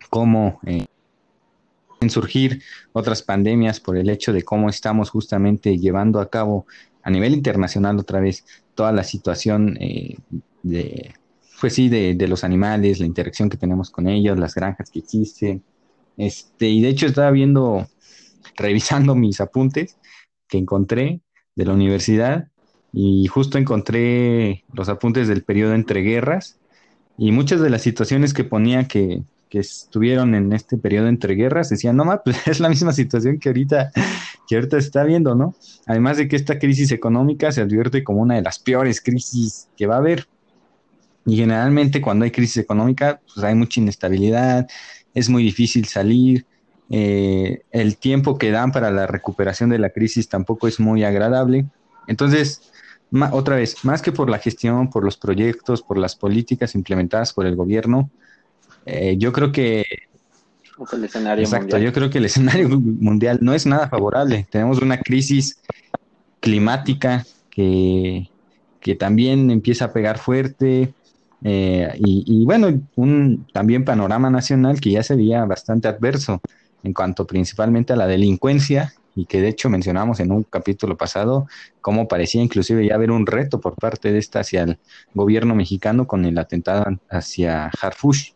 [0.09, 0.59] cómo
[2.09, 2.61] surgir
[2.93, 6.65] otras pandemias por el hecho de cómo estamos justamente llevando a cabo
[7.03, 10.15] a nivel internacional otra vez toda la situación eh,
[10.63, 11.13] de,
[11.61, 15.63] pues sí, de, los animales, la interacción que tenemos con ellos, las granjas que existen.
[16.17, 17.87] Este, y de hecho estaba viendo,
[18.55, 19.97] revisando mis apuntes
[20.47, 21.21] que encontré
[21.55, 22.47] de la universidad
[22.93, 26.57] y justo encontré los apuntes del periodo entre guerras
[27.17, 31.69] y muchas de las situaciones que ponía que, que estuvieron en este periodo entre guerras
[31.69, 33.91] decían, no, pues es la misma situación que ahorita,
[34.47, 35.55] que ahorita está viendo, ¿no?
[35.85, 39.87] Además de que esta crisis económica se advierte como una de las peores crisis que
[39.87, 40.27] va a haber.
[41.25, 44.67] Y generalmente cuando hay crisis económica, pues hay mucha inestabilidad,
[45.15, 46.45] es muy difícil salir.
[46.91, 51.65] eh, el tiempo que dan para la recuperación de la crisis tampoco es muy agradable.
[52.05, 52.61] Entonces,
[53.31, 57.47] otra vez, más que por la gestión, por los proyectos, por las políticas implementadas por
[57.47, 58.11] el gobierno,
[58.85, 59.83] eh, yo creo que
[60.91, 64.45] el escenario exacto, yo creo que el escenario mundial no es nada favorable.
[64.49, 65.61] Tenemos una crisis
[66.39, 68.29] climática que,
[68.79, 70.93] que también empieza a pegar fuerte.
[71.43, 76.41] Eh, y, y, bueno, un también panorama nacional que ya se veía bastante adverso
[76.83, 81.47] en cuanto principalmente a la delincuencia y que de hecho mencionamos en un capítulo pasado
[81.81, 84.77] cómo parecía inclusive ya haber un reto por parte de esta hacia el
[85.13, 88.31] gobierno mexicano con el atentado hacia Harfush.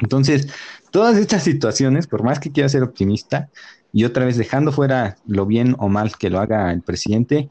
[0.00, 0.48] Entonces,
[0.90, 3.50] todas estas situaciones, por más que quiera ser optimista,
[3.92, 7.50] y otra vez dejando fuera lo bien o mal que lo haga el presidente,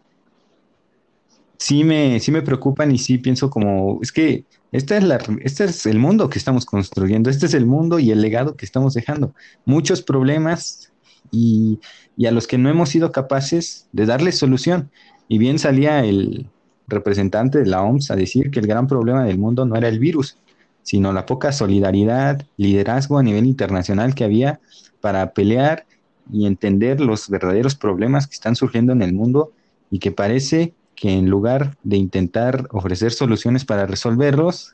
[1.63, 5.63] sí me, sí me preocupan y sí pienso como, es que esta es la, este
[5.63, 8.93] es el mundo que estamos construyendo, este es el mundo y el legado que estamos
[8.93, 9.33] dejando.
[9.63, 10.91] Muchos problemas
[11.31, 11.79] y,
[12.17, 14.91] y a los que no hemos sido capaces de darle solución.
[15.29, 16.49] Y bien salía el
[16.89, 19.99] representante de la OMS a decir que el gran problema del mundo no era el
[19.99, 20.37] virus,
[20.81, 24.59] sino la poca solidaridad, liderazgo a nivel internacional que había
[24.99, 25.85] para pelear
[26.29, 29.53] y entender los verdaderos problemas que están surgiendo en el mundo
[29.89, 34.73] y que parece que en lugar de intentar ofrecer soluciones para resolverlos,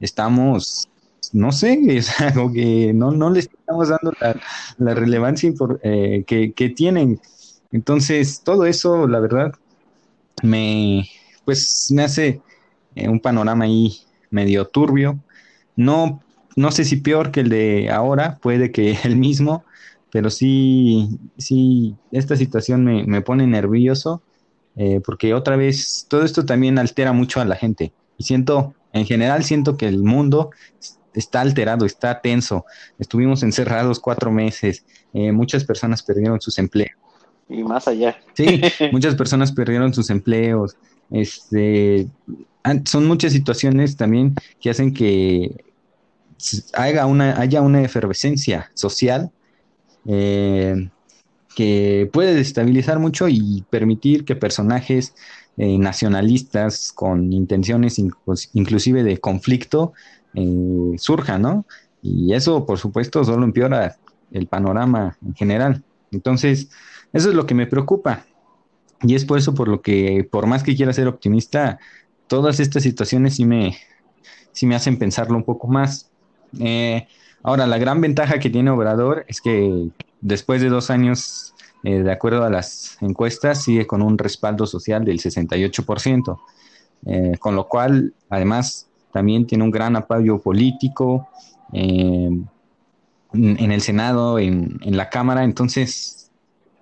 [0.00, 0.86] estamos,
[1.32, 5.50] no sé, es algo que no, no le estamos dando la, relevancia
[5.82, 7.22] eh, que, tienen.
[7.70, 9.54] Entonces, todo eso, la verdad,
[10.42, 11.08] me,
[11.46, 12.42] pues, me hace
[12.94, 13.96] eh, un panorama ahí
[14.28, 15.20] medio turbio.
[15.74, 16.22] No,
[16.54, 19.64] no sé si peor que el de ahora, puede que el mismo,
[20.10, 24.20] pero sí, sí, esta situación me, me pone nervioso
[24.76, 27.92] eh, porque otra vez todo esto también altera mucho a la gente.
[28.18, 30.50] Y siento, en general, siento que el mundo
[31.14, 32.64] está alterado, está tenso.
[32.98, 36.92] Estuvimos encerrados cuatro meses, eh, muchas personas perdieron sus empleos.
[37.48, 38.16] Y más allá.
[38.34, 38.60] Sí,
[38.92, 40.76] muchas personas perdieron sus empleos.
[41.10, 42.08] Este,
[42.86, 45.64] son muchas situaciones también que hacen que
[46.74, 49.30] haya una, haya una efervescencia social.
[50.06, 50.88] Eh,
[51.54, 55.14] que puede destabilizar mucho y permitir que personajes
[55.56, 57.98] eh, nacionalistas con intenciones
[58.54, 59.92] inclusive de conflicto
[60.34, 61.66] eh, surjan, ¿no?
[62.02, 63.96] Y eso, por supuesto, solo empeora
[64.32, 65.84] el panorama en general.
[66.10, 66.70] Entonces,
[67.12, 68.24] eso es lo que me preocupa.
[69.02, 71.78] Y es por eso por lo que, por más que quiera ser optimista,
[72.26, 73.76] todas estas situaciones sí me,
[74.52, 76.10] sí me hacen pensarlo un poco más.
[76.58, 77.06] Eh,
[77.42, 79.88] ahora, la gran ventaja que tiene Obrador es que
[80.20, 85.04] después de dos años, eh, de acuerdo a las encuestas, sigue con un respaldo social
[85.04, 86.40] del 68%,
[87.06, 91.28] eh, con lo cual, además, también tiene un gran apoyo político
[91.72, 92.30] eh,
[93.34, 96.30] en el Senado, en, la Cámara, entonces,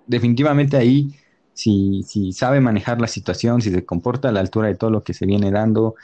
[0.05, 1.15] definitivamente ahí,
[1.53, 5.03] si, si, sabe manejar la situación, si se comporta a la altura de todo lo
[5.03, 5.95] que se viene dando,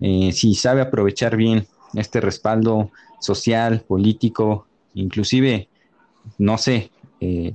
[0.00, 2.90] si sabe aprovechar bien este respaldo
[3.22, 5.68] social, político, inclusive
[6.38, 7.54] no sé, eh,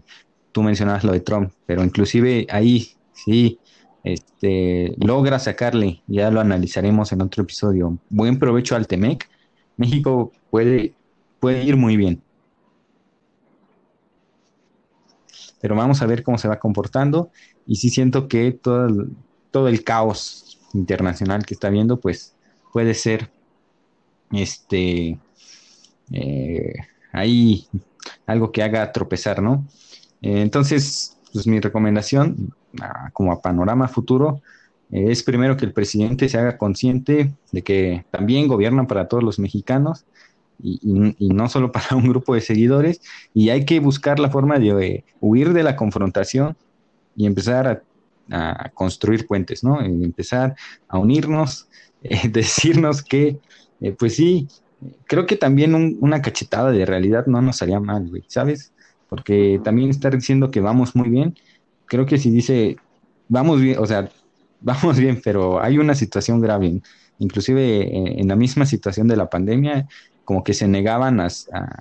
[0.51, 3.59] tú mencionabas lo de Trump, pero inclusive ahí sí
[4.03, 9.29] este, logra sacarle, ya lo analizaremos en otro episodio, buen provecho al Temec,
[9.75, 10.93] México puede,
[11.39, 12.21] puede ir muy bien.
[15.59, 17.31] Pero vamos a ver cómo se va comportando
[17.65, 19.09] y sí siento que todo el,
[19.51, 22.35] todo el caos internacional que está viendo, pues
[22.71, 23.31] puede ser
[24.31, 25.17] este
[26.11, 26.73] eh,
[27.11, 27.67] ahí
[28.25, 29.65] algo que haga tropezar, ¿no?
[30.21, 34.41] Eh, entonces, pues mi recomendación, ah, como a panorama futuro,
[34.91, 39.23] eh, es primero que el presidente se haga consciente de que también gobiernan para todos
[39.23, 40.05] los mexicanos
[40.61, 40.79] y,
[41.19, 43.01] no solo para un grupo de seguidores,
[43.33, 46.55] y hay que buscar la forma de eh, huir de la confrontación
[47.15, 47.81] y empezar a,
[48.73, 49.79] construir puentes, ¿no?
[49.79, 50.57] empezar
[50.89, 51.69] a unirnos,
[52.29, 53.39] decirnos que,
[53.97, 54.49] pues sí,
[55.05, 58.73] creo que también una cachetada de realidad no nos haría mal, güey, ¿sabes?
[59.09, 61.35] Porque también estar diciendo que vamos muy bien,
[61.85, 62.77] creo que si dice,
[63.27, 64.09] vamos bien, o sea,
[64.61, 66.81] vamos bien, pero hay una situación grave,
[67.19, 69.87] inclusive eh, en, la misma situación de la pandemia,
[70.25, 71.27] como que se negaban a,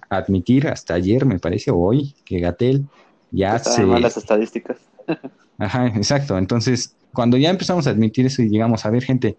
[0.09, 2.87] admitir hasta ayer, me parece, o hoy, que Gatel
[3.33, 3.85] ya se...
[3.85, 4.79] las estadísticas.
[5.59, 6.39] Ajá, exacto.
[6.39, 9.37] Entonces, cuando ya empezamos a admitir eso y llegamos a ver gente,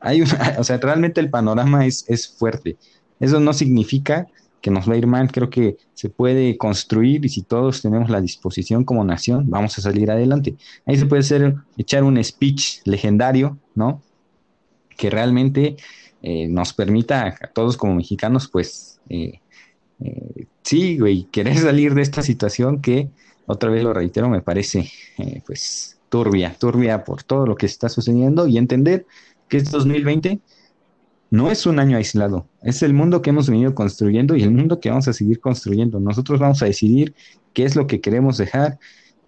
[0.00, 2.76] hay una, o sea, realmente el panorama es, es fuerte.
[3.20, 4.26] Eso no significa
[4.60, 8.10] que nos va a ir mal, creo que se puede construir y si todos tenemos
[8.10, 10.56] la disposición como nación, vamos a salir adelante.
[10.86, 14.02] Ahí se puede hacer, echar un speech legendario, ¿no?
[14.96, 15.76] Que realmente
[16.22, 19.40] eh, nos permita a todos como mexicanos, pues, eh,
[20.00, 23.08] eh, sí, güey, querer salir de esta situación que,
[23.46, 27.88] otra vez lo reitero, me parece, eh, pues, turbia, turbia por todo lo que está
[27.88, 29.06] sucediendo y entender
[29.48, 30.40] que es 2020
[31.30, 34.80] no es un año aislado, es el mundo que hemos venido construyendo y el mundo
[34.80, 35.98] que vamos a seguir construyendo.
[35.98, 37.14] Nosotros vamos a decidir
[37.52, 38.78] qué es lo que queremos dejar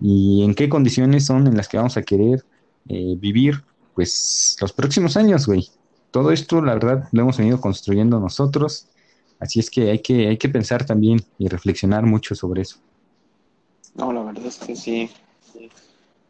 [0.01, 2.45] y en qué condiciones son en las que vamos a querer
[2.89, 5.69] eh, vivir, pues, los próximos años, güey.
[6.11, 8.87] Todo esto, la verdad, lo hemos venido construyendo nosotros,
[9.41, 12.79] así es que hay que, hay que pensar también y reflexionar mucho sobre eso.
[13.95, 15.11] No, la verdad es que sí.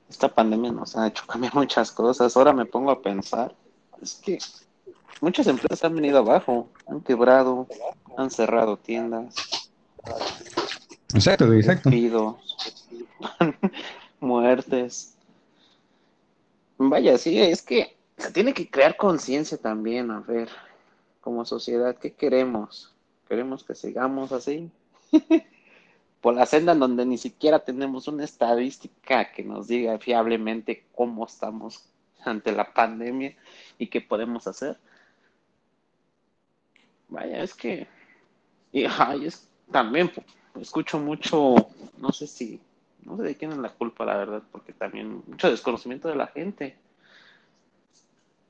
[0.08, 2.34] Esta pandemia nos ha hecho cambiar muchas cosas.
[2.36, 3.54] Ahora me pongo a pensar,
[4.00, 4.38] es que
[5.20, 7.66] muchas empresas han venido abajo, han quebrado,
[8.16, 9.34] han cerrado tiendas.
[11.14, 11.90] Exacto, exacto.
[14.20, 15.14] muertes.
[16.76, 20.48] Vaya, sí, es que se tiene que crear conciencia también, a ver,
[21.20, 22.92] como sociedad, ¿qué queremos?
[23.28, 24.70] ¿Queremos que sigamos así?
[26.20, 31.26] Por la senda en donde ni siquiera tenemos una estadística que nos diga fiablemente cómo
[31.26, 31.84] estamos
[32.24, 33.36] ante la pandemia
[33.78, 34.78] y qué podemos hacer.
[37.08, 37.86] Vaya, es que.
[38.72, 40.10] Y ay, es, también
[40.60, 41.54] escucho mucho,
[41.98, 42.60] no sé si,
[43.04, 46.26] no sé de quién es la culpa, la verdad, porque también mucho desconocimiento de la
[46.26, 46.76] gente.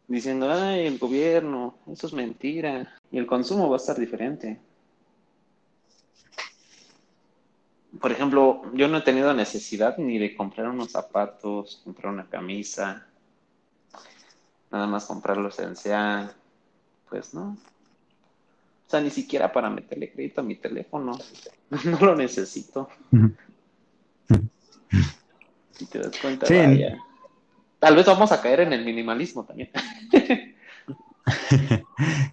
[0.08, 2.96] Diciendo, ay, el gobierno, eso es mentira.
[3.10, 4.58] Y el consumo va a estar diferente.
[8.00, 13.06] Por ejemplo, yo no he tenido necesidad ni de comprar unos zapatos, comprar una camisa,
[14.70, 16.32] nada más comprar lo esencial.
[17.08, 17.56] Pues no,
[18.88, 21.18] o sea, ni siquiera para meterle crédito a mi teléfono.
[21.84, 22.88] No lo necesito.
[25.72, 26.46] Si te das cuenta,
[27.78, 29.68] Tal vez vamos a caer en el minimalismo también.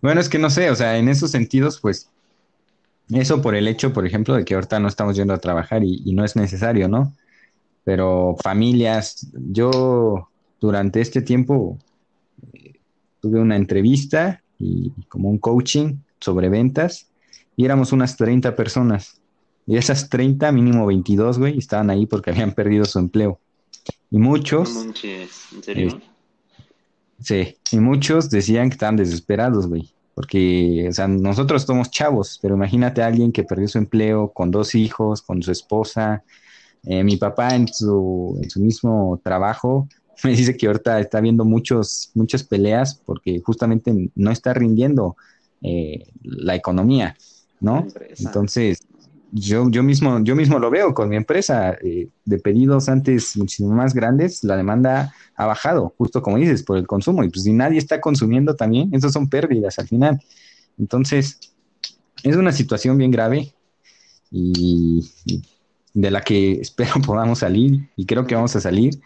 [0.01, 2.09] bueno, es que no sé, o sea, en esos sentidos, pues,
[3.11, 6.13] eso por el hecho, por ejemplo, de que ahorita no estamos yendo a trabajar y,
[6.13, 7.13] no es necesario, ¿no?
[7.83, 10.29] Pero familias, yo
[10.61, 11.77] durante este tiempo
[12.53, 12.79] eh,
[13.19, 17.07] tuve una entrevista y como un coaching sobre ventas
[17.55, 19.21] y éramos unas 30 personas.
[19.67, 23.39] Y esas 30, mínimo 22, güey, estaban ahí porque habían perdido su empleo.
[24.11, 24.75] Y muchos...
[24.75, 25.89] ¿En serio?
[25.89, 26.01] Eh,
[27.19, 29.91] sí, y muchos decían que estaban desesperados, güey.
[30.15, 34.49] Porque, o sea, nosotros somos chavos, pero imagínate a alguien que perdió su empleo con
[34.49, 36.23] dos hijos, con su esposa.
[36.83, 39.89] Eh, mi papá en su, en su mismo trabajo
[40.23, 45.17] me dice que ahorita está viendo muchos, muchas peleas porque justamente no está rindiendo
[45.61, 47.15] eh, la economía,
[47.59, 47.87] ¿no?
[48.17, 48.79] Entonces,
[49.31, 53.73] yo, yo, mismo, yo mismo lo veo con mi empresa, eh, de pedidos antes muchísimo
[53.73, 57.51] más grandes, la demanda ha bajado, justo como dices, por el consumo, y pues si
[57.51, 60.21] nadie está consumiendo también, eso son pérdidas al final.
[60.77, 61.39] Entonces,
[62.23, 63.53] es una situación bien grave
[64.31, 65.05] y,
[65.93, 68.99] de la que espero podamos salir, y creo que vamos a salir,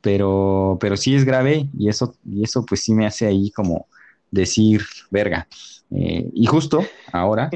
[0.00, 3.86] pero, pero sí es grave y eso, y eso pues sí me hace ahí como
[4.34, 5.48] decir, verga.
[5.90, 7.50] Eh, y justo ahora,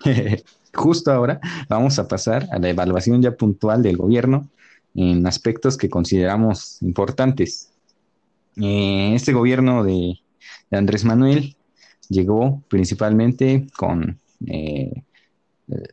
[0.74, 4.48] justo ahora, vamos a pasar a la evaluación ya puntual del gobierno
[4.94, 7.70] en aspectos que consideramos importantes.
[8.56, 10.18] Eh, este gobierno de,
[10.70, 11.56] Andrés Manuel
[12.08, 15.02] llegó principalmente con eh,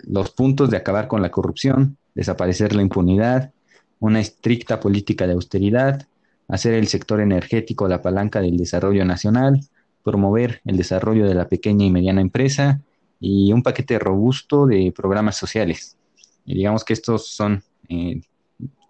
[0.04, 3.52] los puntos de acabar con la corrupción, desaparecer la impunidad,
[4.00, 6.08] una estricta política de austeridad,
[6.48, 9.62] hacer el sector energético la palanca del desarrollo nacional,
[10.06, 12.80] promover el desarrollo de la pequeña y mediana empresa
[13.20, 15.98] y un paquete robusto de programas sociales.
[16.46, 18.22] Y digamos que estos son, eh,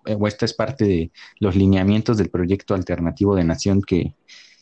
[0.05, 4.13] o esta es parte de los lineamientos del proyecto alternativo de nación que,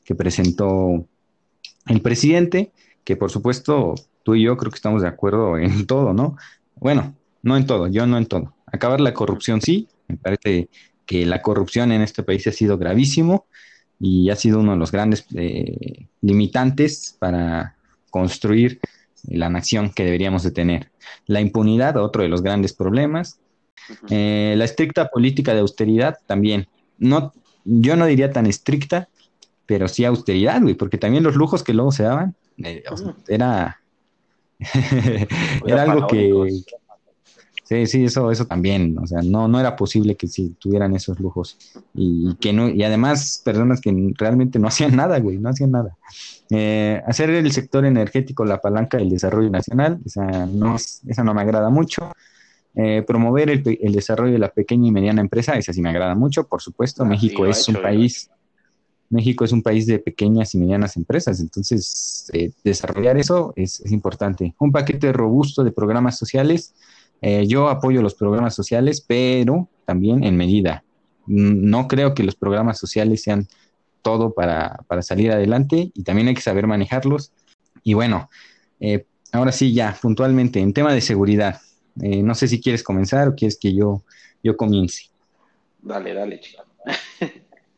[0.06, 1.08] que presentó
[1.88, 2.72] el presidente,
[3.04, 6.38] que por supuesto tú y yo creo que estamos de acuerdo en todo, ¿no?
[6.76, 8.54] Bueno, no en todo, yo no en todo.
[8.68, 10.70] Acabar la corrupción sí, me parece
[11.08, 13.48] que la corrupción en este país ha sido gravísimo
[14.06, 17.78] y ha sido uno de los grandes eh, limitantes para
[18.10, 18.82] construir
[19.30, 20.92] la nación que deberíamos de tener.
[21.26, 23.40] La impunidad, otro de los grandes problemas.
[24.10, 26.68] Eh, la estricta política de austeridad también.
[26.98, 27.32] No,
[27.64, 29.08] yo no diría tan estricta,
[29.66, 32.84] pero sí austeridad, güey, porque también los lujos que luego se daban, eh,
[33.30, 33.80] era,
[35.66, 36.30] era algo que,
[37.64, 41.20] Sí, sí, eso, eso también, o sea, no, no era posible que si tuvieran esos
[41.20, 41.58] lujos
[41.94, 45.98] y, que no, y además personas que realmente no hacían nada, güey, no hacían nada.
[46.50, 51.42] Eh, hacer el sector energético la palanca del desarrollo nacional, esa no, esa no me
[51.42, 52.12] agrada mucho.
[52.76, 56.16] Eh, promover el, el, desarrollo de la pequeña y mediana empresa, esa sí me agrada
[56.16, 57.04] mucho, por supuesto.
[57.04, 58.32] Ah, México es un país,
[59.10, 64.56] México es un país de pequeñas y medianas empresas, entonces eh, desarrollar eso es, importante.
[64.60, 66.74] Un paquete robusto de programas sociales.
[67.26, 70.84] Eh, yo apoyo los programas sociales, pero también en medida.
[71.26, 73.48] No creo que los programas sociales sean
[74.02, 77.32] todo para, salir adelante y también hay que saber manejarlos.
[77.82, 78.30] Y bueno,
[78.82, 81.62] eh, ahora sí, ya, puntualmente, en tema de seguridad.
[81.96, 84.04] no sé si quieres comenzar o quieres que yo,
[84.44, 85.06] yo comience.
[85.82, 86.64] Dale, dale, chico.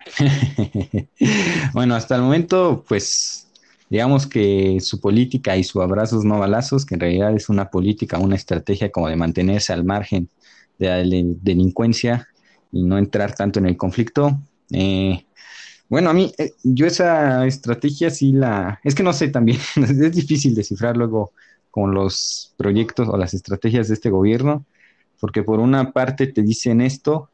[1.74, 3.45] bueno, hasta el momento, pues
[3.90, 8.20] digamos que su política y su abrazos no balazos, que en realidad es una política,
[8.20, 10.30] una estrategia como de mantenerse al margen
[10.80, 10.98] de la
[11.42, 12.28] delincuencia
[12.72, 14.40] y no entrar tanto en el conflicto.
[14.72, 15.26] Eh,
[15.88, 18.80] bueno, a mí, eh, yo esa estrategia sí la...
[18.84, 21.32] Es que no sé también, es difícil descifrar luego
[21.70, 24.66] con los proyectos o las estrategias de este gobierno,
[25.20, 27.30] porque por una parte te dicen esto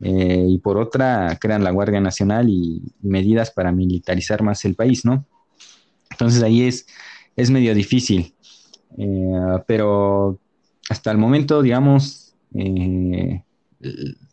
[0.00, 5.04] eh, y por otra crean la Guardia Nacional y, medidas para militarizar más el país,
[5.04, 5.26] ¿no?
[6.20, 6.86] Entonces ahí es,
[7.34, 8.34] es medio difícil,
[8.98, 10.38] eh, pero
[10.90, 13.42] hasta el momento, digamos, eh,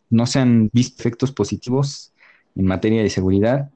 [0.09, 2.11] no se han visto efectos positivos
[2.57, 3.69] en materia de seguridad.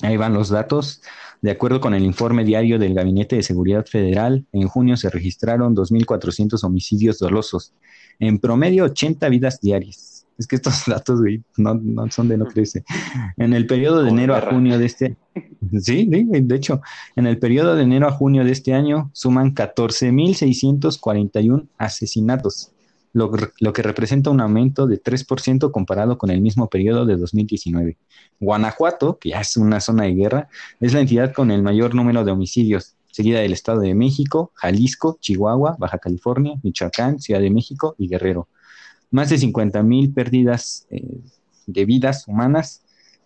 [0.00, 1.02] Ahí van los datos.
[1.42, 5.76] De acuerdo con el informe diario del Gabinete de Seguridad Federal, en junio se registraron
[5.76, 7.74] 2.400 homicidios dolosos,
[8.18, 10.09] en promedio 80 vidas diarias.
[10.40, 11.78] Es que estos datos, güey, no,
[12.10, 12.82] son de no creerse.
[13.36, 15.18] En el periodo de enero a junio de este...
[15.78, 16.80] Sí, de hecho,
[17.14, 22.72] en el periodo de enero a junio de este año suman 14.641 asesinatos,
[23.12, 23.30] lo,
[23.60, 27.98] lo que representa un aumento de 3% comparado con el mismo periodo de 2019.
[28.40, 30.48] Guanajuato, que ya es una zona de guerra,
[30.80, 35.18] es la entidad con el mayor número de homicidios, seguida del Estado de México, Jalisco,
[35.20, 38.48] Chihuahua, Baja California, Michoacán, Ciudad de México y Guerrero
[39.10, 41.20] más de 50 mil pérdidas eh,
[41.66, 42.82] de vidas humanas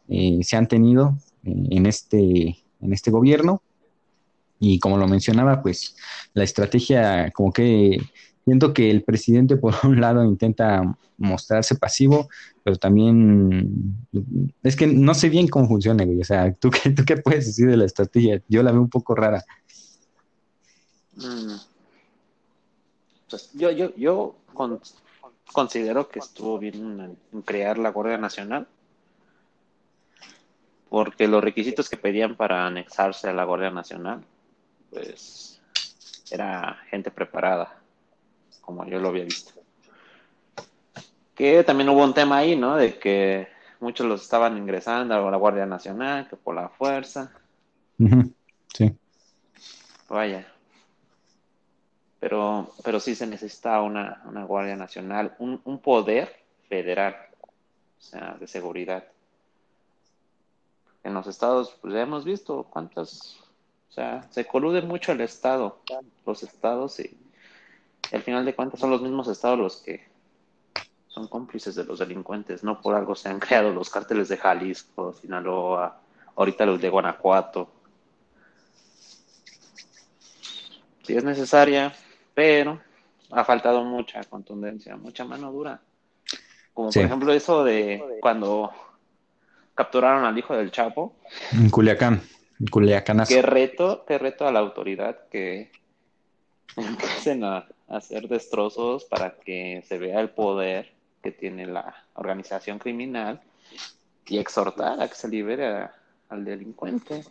[0.09, 3.63] eh, se han tenido eh, en, este, en este gobierno.
[4.59, 5.97] Y como lo mencionaba, pues
[6.33, 7.99] la estrategia, como que
[8.45, 12.29] siento que el presidente por un lado intenta mostrarse pasivo,
[12.63, 13.97] pero también
[14.63, 16.21] es que no sé bien cómo funciona, güey.
[16.21, 18.43] O sea, ¿tú qué, ¿tú qué puedes decir de la estrategia?
[18.49, 19.45] Yo la veo un poco rara.
[21.17, 21.57] Mm.
[23.31, 24.81] Pues yo, yo, yo con,
[25.53, 28.67] considero que estuvo bien en, crear la Guardia Nacional,
[30.89, 34.25] porque los requisitos que pedían para anexarse a la Guardia Nacional,
[34.91, 35.61] pues
[36.31, 37.81] era gente preparada,
[38.61, 39.53] como yo lo había visto.
[41.35, 42.77] Que también hubo un tema ahí, ¿no?
[42.77, 43.49] De que
[43.81, 47.33] muchos los estaban ingresando a la Guardia Nacional, que por la fuerza.
[48.73, 48.93] Sí.
[50.09, 50.47] Vaya,
[52.25, 56.35] pero, pero sí se necesita una, Guardia Nacional, un, poder
[56.71, 59.05] federal, o sea, de seguridad.
[61.03, 63.37] En los estados, pues ya hemos visto cuántas,
[63.91, 65.83] o sea, se colude mucho el estado,
[66.25, 67.15] los estados, y,
[68.11, 70.09] al final de cuentas son los mismos estados los que
[71.09, 75.13] son cómplices de los delincuentes, no por algo se han creado los cárteles de Jalisco,
[75.13, 76.01] Sinaloa,
[76.37, 77.69] ahorita los de Guanajuato.
[81.03, 81.95] Si es necesaria,
[82.35, 82.81] pero
[83.31, 85.81] ha faltado mucha contundencia, mucha mano dura.
[86.73, 88.73] Como por ejemplo eso de cuando
[89.75, 91.17] capturaron al hijo del Chapo.
[91.53, 92.21] En Culiacán,
[92.61, 93.25] en Culiacán.
[93.29, 95.71] Qué reto, qué reto a la autoridad que
[96.77, 103.41] empiecen a hacer destrozos para que se vea el poder que tiene la organización criminal
[104.27, 105.89] y exhortar a que se libere
[106.29, 107.25] al delincuente.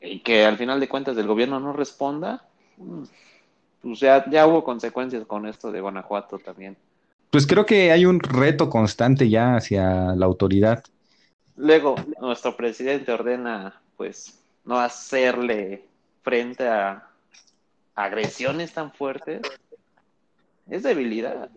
[0.00, 2.46] Y que al final de cuentas el gobierno no responda,
[3.82, 6.76] pues ya, ya hubo consecuencias con esto de Guanajuato también.
[7.30, 10.84] Pues creo que hay un reto constante ya hacia la autoridad.
[11.56, 15.84] Luego, nuestro presidente ordena, pues, no hacerle
[16.22, 17.08] frente a
[17.94, 19.42] agresiones tan fuertes.
[20.68, 21.48] Es debilidad.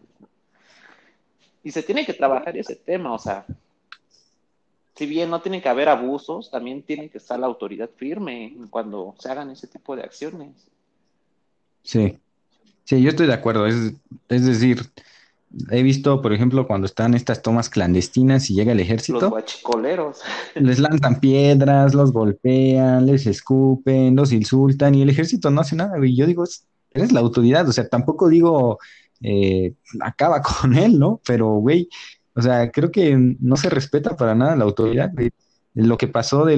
[1.63, 3.45] Y se tiene que trabajar ese tema, o sea,
[4.95, 9.15] si bien no tiene que haber abusos, también tiene que estar la autoridad firme cuando
[9.17, 10.69] se hagan ese tipo de acciones.
[11.83, 12.17] Sí,
[12.83, 13.65] sí, yo estoy de acuerdo.
[13.65, 13.93] Es,
[14.29, 14.81] es decir,
[15.71, 19.19] he visto, por ejemplo, cuando están estas tomas clandestinas y llega el ejército.
[19.19, 20.21] Los guachicoleros.
[20.55, 25.95] Les lanzan piedras, los golpean, les escupen, los insultan y el ejército no hace nada,
[26.05, 26.43] Y Yo digo,
[26.91, 28.79] eres la autoridad, o sea, tampoco digo,
[29.21, 31.21] eh, acaba con él, ¿no?
[31.25, 31.89] Pero, güey,
[32.35, 35.31] o sea, creo que no se respeta para nada la autoridad, güey
[35.73, 36.57] lo que pasó de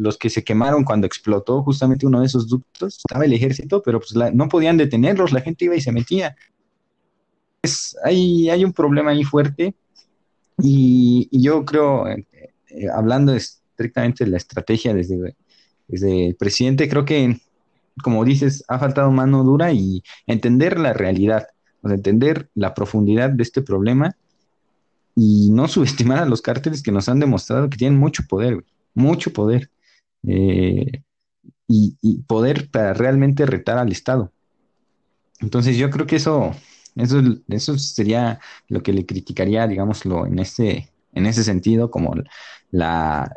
[0.00, 4.00] los que se quemaron cuando explotó justamente uno de esos ductos, estaba el ejército, pero
[4.00, 6.36] pues no podían detenerlos, la gente iba y se metía.
[7.62, 9.74] Es, hay, hay un problema ahí fuerte
[10.62, 12.26] y, yo creo, eh,
[12.94, 15.36] hablando estrictamente de la estrategia desde,
[15.86, 17.38] desde el presidente, creo que,
[18.02, 21.48] como dices, ha faltado mano dura y entender la realidad,
[21.84, 24.16] entender la profundidad de este problema
[25.14, 29.30] y no subestimar a los cárteles que nos han demostrado que tienen mucho poder, mucho
[29.32, 29.70] poder,
[30.26, 31.02] eh,
[31.68, 34.32] y, poder para realmente retar al Estado.
[35.40, 36.52] Entonces yo creo que eso,
[36.96, 42.14] eso, eso sería lo que le criticaría, digámoslo, en ese, en ese sentido, como
[42.70, 43.32] la,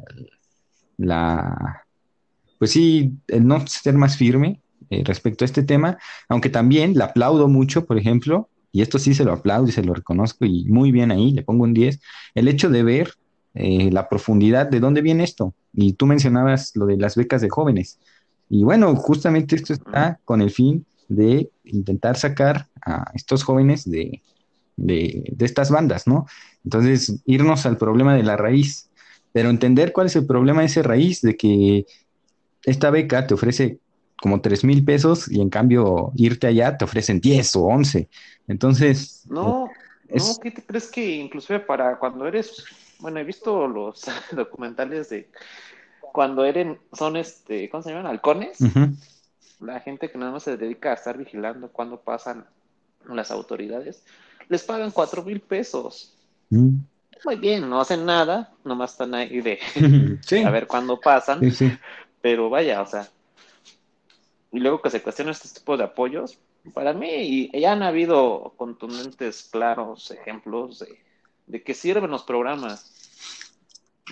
[0.97, 1.85] la,
[2.59, 7.03] pues sí, el no ser más firme eh, respecto a este tema, aunque también le
[7.03, 10.65] aplaudo mucho, por ejemplo, y esto sí se lo aplaudo y se lo reconozco y
[10.65, 12.01] muy bien ahí, le pongo un 10,
[12.35, 13.13] el hecho de ver
[13.55, 15.53] eh, la profundidad de dónde viene esto.
[15.73, 17.99] Y tú mencionabas lo de las becas de jóvenes.
[18.49, 24.21] Y bueno, justamente esto está con el fin de intentar sacar a estos jóvenes de,
[24.75, 26.25] de, estas bandas, ¿no?
[26.63, 28.89] Entonces, irnos al problema de la raíz,
[29.31, 31.85] pero entender cuál es el problema de esa raíz, de que
[32.63, 33.79] esta beca te ofrece
[34.21, 38.09] como 3 mil pesos y en cambio irte allá te ofrecen 10 o 11.
[38.47, 39.25] Entonces...
[39.29, 39.69] No,
[40.09, 42.63] no, ¿qué te crees que inclusive para cuando eres,
[43.03, 45.29] bueno, he visto los documentales de
[46.01, 48.07] cuando eres, son este, ¿cómo se llaman?
[48.07, 48.59] Halcones.
[49.59, 52.45] La gente que nada más se dedica a estar vigilando cuando pasan
[53.07, 54.05] las autoridades,
[54.47, 56.17] les pagan cuatro mil pesos.
[56.49, 56.77] Mm.
[57.25, 59.59] Muy bien, no hacen nada, nomás están ahí de
[60.45, 61.41] a ver cuándo pasan,
[62.21, 63.09] pero vaya, o sea,
[64.53, 66.39] y luego que se cuestionan este tipo de apoyos,
[66.73, 71.03] para mí ya han habido contundentes, claros ejemplos de,
[71.47, 72.92] de que sirven los programas.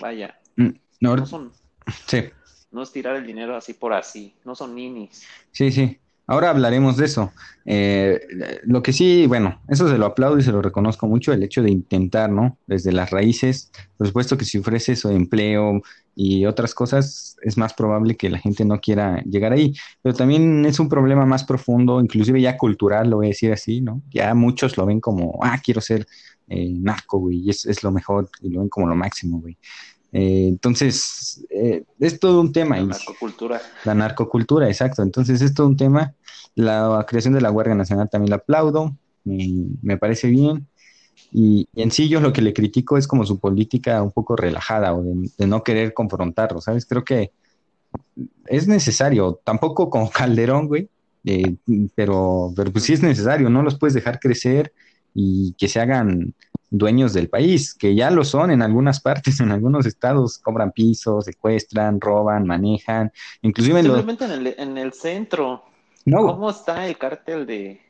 [0.00, 0.70] Vaya, mm,
[1.00, 1.52] no, son,
[2.06, 2.24] sí.
[2.70, 5.26] no es tirar el dinero así por así, no son ninis.
[5.50, 5.98] Sí, sí.
[6.26, 7.32] Ahora hablaremos de eso.
[7.64, 8.20] Eh,
[8.64, 11.62] lo que sí, bueno, eso se lo aplaudo y se lo reconozco mucho, el hecho
[11.62, 12.58] de intentar, ¿no?
[12.66, 15.82] Desde las raíces, por supuesto que si ofrece su empleo
[16.14, 19.74] y otras cosas, es más probable que la gente no quiera llegar ahí.
[20.00, 23.80] Pero también es un problema más profundo, inclusive ya cultural, lo voy a decir así,
[23.80, 24.00] ¿no?
[24.10, 26.06] Ya muchos lo ven como, ah, quiero ser
[26.52, 29.56] eh, narco, güey, y es, es lo mejor, y lo ven como lo máximo, güey.
[30.12, 32.76] Eh, entonces, eh, es todo un tema.
[32.76, 33.62] La narcocultura.
[33.84, 35.02] La narcocultura, exacto.
[35.02, 36.14] Entonces, es todo un tema.
[36.54, 38.94] La creación de la Guardia Nacional también la aplaudo,
[39.24, 40.66] me parece bien.
[41.32, 44.92] Y, en sí yo lo que le critico es como su política un poco relajada
[44.92, 46.84] o de, no querer confrontarlo, ¿sabes?
[46.84, 47.32] Creo que
[48.46, 50.90] es necesario, tampoco con Calderón, güey,
[51.24, 51.54] eh,
[51.94, 54.74] pero, pero pues sí es necesario, no los puedes dejar crecer
[55.14, 56.34] y que se hagan
[56.70, 61.26] dueños del país, que ya lo son en algunas partes, en algunos estados, cobran pisos,
[61.26, 65.64] secuestran, roban, manejan, inclusive en, en, el, en el centro.
[66.04, 66.26] No.
[66.26, 67.80] ¿Cómo está el cártel de,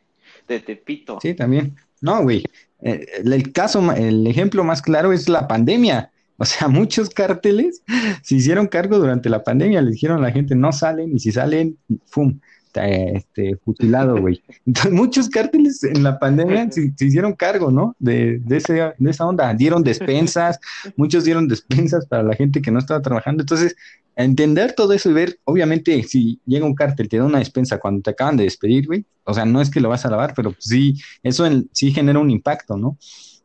[0.46, 1.18] de Tepito?
[1.22, 1.76] Sí, también.
[2.00, 2.44] No, güey.
[2.82, 6.10] Eh, el, caso, el ejemplo más claro es la pandemia.
[6.36, 7.82] O sea, muchos cárteles
[8.22, 11.32] se hicieron cargo durante la pandemia, le dijeron a la gente no salen y si
[11.32, 12.40] salen, ¡fum!
[12.74, 14.42] Este, fusilado, güey.
[14.66, 17.94] Entonces, muchos cárteles en la pandemia se, hicieron cargo, ¿no?
[17.98, 19.52] De, de, ese, de esa onda.
[19.54, 20.58] Dieron despensas,
[20.96, 23.42] muchos dieron despensas para la gente que no estaba trabajando.
[23.42, 23.76] Entonces,
[24.16, 28.02] entender todo eso y ver, obviamente, si llega un cártel, te da una despensa cuando
[28.02, 29.04] te acaban de despedir, güey.
[29.24, 32.30] O sea, no es que lo vas a lavar, pero sí, eso sí genera un
[32.30, 32.98] impacto, ¿no?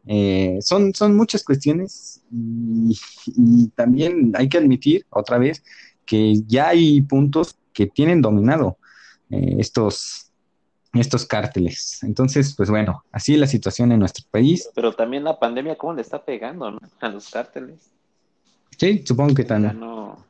[0.05, 2.97] Eh, son, son muchas cuestiones y,
[3.35, 5.61] y también hay que admitir otra vez
[6.05, 8.77] que ya hay puntos que tienen dominado
[9.29, 10.31] eh, estos,
[10.93, 12.03] estos cárteles.
[12.03, 14.69] Entonces, pues bueno, así es la situación en nuestro país.
[14.75, 17.91] Pero también la pandemia, ¿cómo le está pegando a los cárteles?
[18.77, 19.79] Sí, supongo que tan...
[19.79, 20.25] no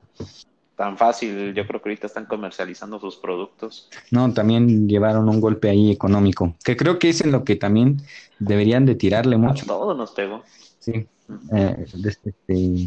[0.77, 3.89] tan fácil, yo creo que ahorita están comercializando sus productos.
[4.11, 7.97] No, también llevaron un golpe ahí económico, que creo que es en lo que también
[8.37, 9.65] deberían de tirarle mucho.
[9.65, 10.43] todo nos pegó.
[10.77, 11.07] Sí,
[11.51, 12.31] eh, este,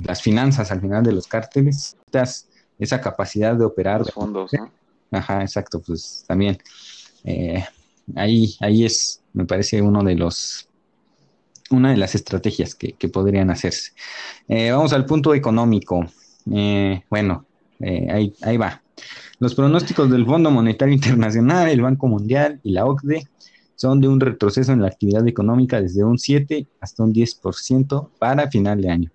[0.05, 1.97] las finanzas al final de los cárteles,
[2.79, 4.01] esa capacidad de operar.
[4.01, 4.71] Los fondos, ¿no?
[5.11, 6.59] Ajá, exacto, pues también.
[7.25, 7.65] Eh,
[8.15, 10.69] ahí, ahí es, me parece, uno de los,
[11.71, 13.93] una de las estrategias que, podrían hacerse.
[14.49, 16.05] Eh, vamos al punto económico.
[16.53, 17.47] Eh, bueno,
[17.81, 18.83] ahí, ahí va.
[19.39, 23.27] Los pronósticos del Fondo Monetario Internacional, el Banco Mundial y la OCDE
[23.75, 28.51] son de un retroceso en la actividad económica desde un 7 hasta un 10% para
[28.51, 29.11] final de año.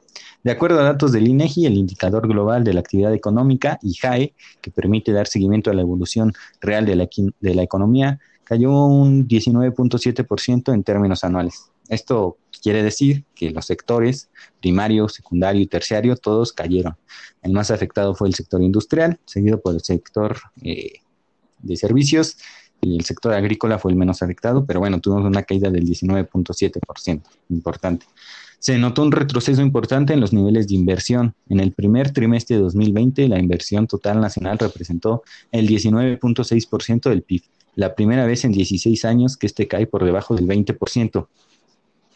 [0.46, 4.70] De acuerdo a datos del INEGI, el indicador global de la actividad económica, IJAE, que
[4.70, 11.24] permite dar seguimiento a la evolución real de la, economía, cayó un 19.7% en términos
[11.24, 11.72] anuales.
[11.90, 14.30] Esto quiere decir que los sectores
[14.62, 16.96] primario, secundario y terciario todos cayeron.
[17.42, 21.00] El más afectado fue el sector industrial, seguido por el sector eh,
[21.58, 22.38] de servicios
[22.82, 27.24] y el sector agrícola fue el menos afectado, pero bueno, tuvimos una caída del 19.7%,
[27.50, 28.06] importante.
[28.66, 31.36] Se notó un retroceso importante en los niveles de inversión.
[31.50, 37.44] En el primer trimestre de 2020, la inversión total nacional representó el 19.6% del PIB,
[37.76, 41.28] la primera vez en 16 años que este cae por debajo del 20%.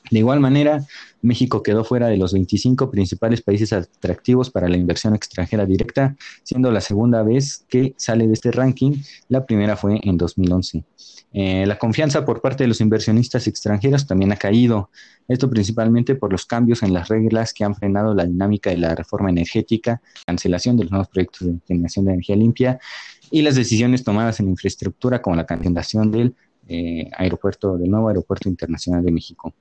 [0.10, 0.86] De igual manera,
[1.22, 6.72] México quedó fuera de los 25 principales países atractivos para la inversión extranjera directa, siendo
[6.72, 8.94] la segunda vez que sale de este ranking.
[9.28, 10.84] La primera fue en 2011.
[11.32, 14.90] Eh, la confianza por parte de los inversionistas extranjeros también ha caído,
[15.28, 18.96] esto principalmente por los cambios en las reglas que han frenado la dinámica de la
[18.96, 22.80] reforma energética, cancelación de los nuevos proyectos de generación de energía limpia
[23.30, 26.34] y las decisiones tomadas en infraestructura como la cancelación del
[26.68, 29.54] eh, aeropuerto, del nuevo aeropuerto internacional de México.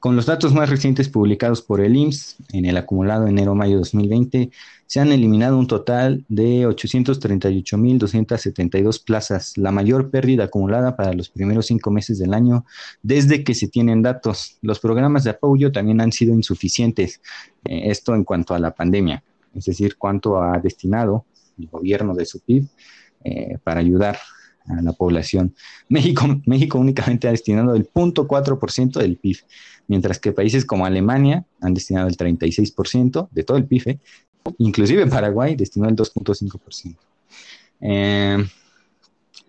[0.00, 4.52] Con los datos más recientes publicados por el IMSS en el acumulado enero-mayo 2020,
[4.86, 11.66] se han eliminado un total de 838.272 plazas, la mayor pérdida acumulada para los primeros
[11.66, 12.64] cinco meses del año
[13.02, 14.58] desde que se tienen datos.
[14.62, 17.20] Los programas de apoyo también han sido insuficientes,
[17.64, 21.24] eh, esto en cuanto a la pandemia, es decir, cuánto ha destinado
[21.58, 22.68] el gobierno de su PIB
[23.24, 24.16] eh, para ayudar
[24.68, 25.54] a la población.
[25.88, 29.38] México, México únicamente ha destinado el 0.4% del PIB
[29.88, 33.98] mientras que países como Alemania han destinado el 36% de todo el PIB, ¿eh?
[34.58, 36.96] inclusive Paraguay destinó el 2.5%.
[37.80, 38.46] Eh,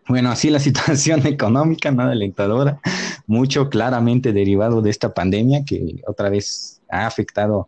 [0.08, 2.80] bueno, así la situación económica, nada alentadora,
[3.28, 7.68] mucho claramente derivado de esta pandemia que otra vez ha afectado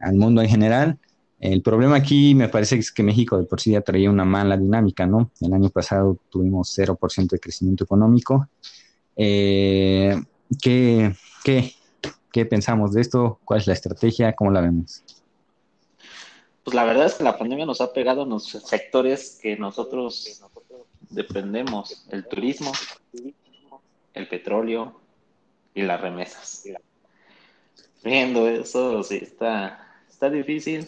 [0.00, 0.98] al mundo en general.
[1.42, 4.56] El problema aquí me parece es que México de por sí ya traía una mala
[4.56, 5.32] dinámica, ¿no?
[5.40, 8.48] El año pasado tuvimos 0% de crecimiento económico.
[9.16, 10.22] Eh,
[10.62, 11.12] ¿qué,
[11.42, 11.74] qué,
[12.32, 13.40] ¿Qué pensamos de esto?
[13.44, 14.34] ¿Cuál es la estrategia?
[14.34, 15.02] ¿Cómo la vemos?
[16.62, 20.42] Pues la verdad es que la pandemia nos ha pegado en los sectores que nosotros
[21.10, 22.70] dependemos, el turismo,
[24.14, 25.00] el petróleo
[25.74, 26.62] y las remesas.
[28.04, 30.86] Viendo eso, sí, está, está difícil.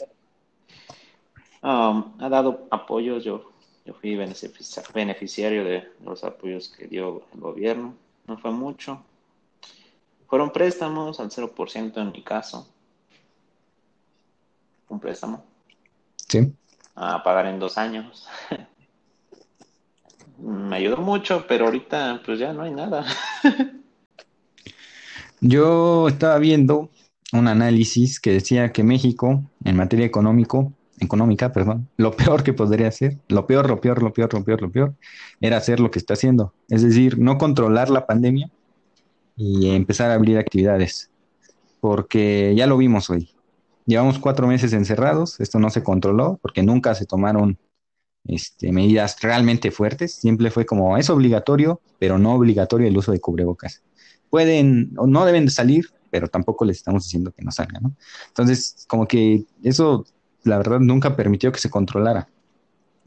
[1.64, 3.50] Um, ha dado apoyos, yo,
[3.86, 7.94] yo fui beneficiario de los apoyos que dio el gobierno,
[8.26, 9.02] no fue mucho,
[10.28, 12.68] fueron préstamos al 0% en mi caso.
[14.90, 15.42] Un préstamo.
[16.28, 16.52] Sí.
[16.94, 18.26] A pagar en dos años.
[20.38, 23.06] Me ayudó mucho, pero ahorita pues ya no hay nada.
[25.40, 26.90] Yo estaba viendo
[27.32, 32.88] un análisis que decía que México, en materia económico, económica, perdón, lo peor que podría
[32.88, 34.94] hacer, lo peor, lo peor, lo peor, lo peor, lo peor,
[35.40, 36.52] era hacer lo que está haciendo.
[36.68, 38.50] Es decir, no controlar la pandemia,
[39.36, 41.10] y empezar a abrir actividades,
[41.80, 43.30] porque ya lo vimos hoy.
[43.86, 47.58] Llevamos cuatro meses encerrados, esto no se controló porque nunca se tomaron
[48.26, 53.20] este, medidas realmente fuertes, siempre fue como es obligatorio, pero no obligatorio el uso de
[53.20, 53.82] cubrebocas.
[54.30, 57.96] Pueden o no deben de salir, pero tampoco les estamos diciendo que no salgan, ¿no?
[58.28, 60.06] Entonces, como que eso,
[60.44, 62.28] la verdad, nunca permitió que se controlara.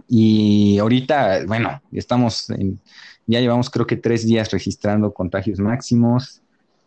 [0.07, 2.49] Y ahorita, bueno, estamos
[3.27, 6.41] ya llevamos creo que tres días registrando contagios máximos.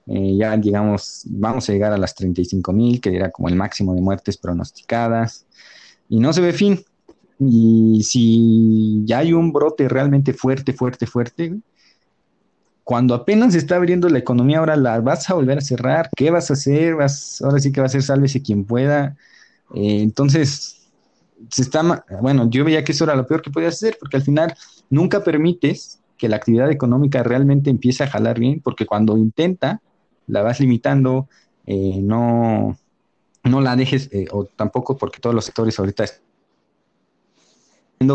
[0.07, 3.94] Eh, ya llegamos, vamos a llegar a las 35 mil, que era como el máximo
[3.94, 5.46] de muertes pronosticadas.
[6.09, 6.82] Y no se ve fin.
[7.38, 11.55] Y si ya hay un brote realmente fuerte, fuerte, fuerte,
[12.84, 16.11] cuando apenas se está abriendo la economía, ahora la vas a volver a cerrar.
[16.16, 16.96] ¿Qué vas a hacer?
[16.96, 19.16] Vas, ahora sí que va a ser sálvese quien pueda.
[19.75, 20.89] Eh, entonces,
[21.51, 24.23] se está, bueno, yo veía que eso era lo peor que podías hacer, porque al
[24.23, 24.55] final
[24.91, 29.81] nunca permites que la actividad económica realmente empiece a jalar bien, porque cuando intenta,
[30.27, 31.29] la vas limitando,
[31.66, 32.77] eh, no,
[33.45, 36.05] no la dejes, eh, o tampoco porque todos los sectores ahorita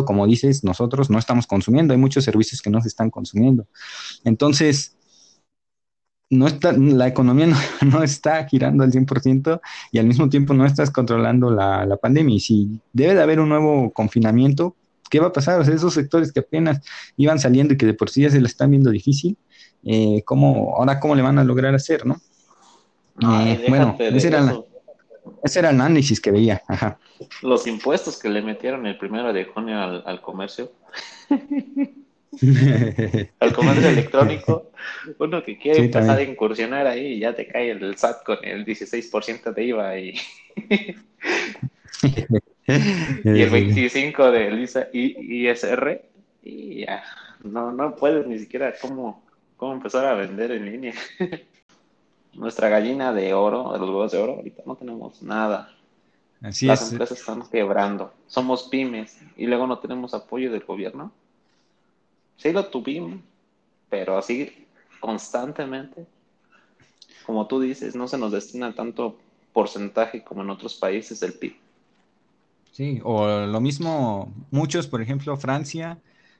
[0.04, 3.68] como dices, nosotros no estamos consumiendo, hay muchos servicios que no se están consumiendo.
[4.24, 4.96] Entonces,
[6.30, 7.48] no está, la economía
[7.82, 9.62] no, está girando al 100%
[9.92, 12.36] y al mismo tiempo no estás controlando la, la pandemia.
[12.36, 14.76] Y si debe de haber un nuevo confinamiento,
[15.10, 15.60] ¿qué va a pasar?
[15.60, 16.82] O sea, esos sectores que apenas
[17.18, 19.38] iban saliendo y que de por sí ya se les están viendo difícil,
[19.84, 22.20] eh, ¿cómo, ahora cómo le van a lograr hacer, no?
[23.22, 24.60] Eh, bueno, ese era,
[25.44, 26.62] ese era, el análisis que veía.
[26.68, 27.00] Ajá.
[27.42, 30.72] Los impuestos que le metieron el primero de junio al, comercio.
[33.40, 34.72] al comercio electrónico,
[35.20, 38.66] uno que quiere empezar a incursionar ahí y ya te cae el SAT con el
[38.66, 40.16] 16% de IVA y
[42.68, 46.02] y el 25 del ISR,
[46.44, 47.04] y ya,
[47.44, 49.24] no, no puedes ni siquiera cómo,
[49.58, 50.94] cómo empezar a vender en línea.
[52.34, 55.72] Nuestra gallina de oro, de los huevos de oro, ahorita no tenemos nada.
[56.42, 58.14] Así Las empresas están quebrando.
[58.28, 61.12] Somos pymes y luego no tenemos apoyo del gobierno.
[62.38, 63.20] Sí lo tuvimos,
[63.90, 64.66] pero así
[65.00, 66.06] constantemente.
[67.26, 69.18] como tú dices, no se nos destina tanto
[69.54, 71.56] porcentaje como en otros países del PIB.
[72.72, 75.98] Sí, o lo mismo, muchos, por ejemplo, Francia,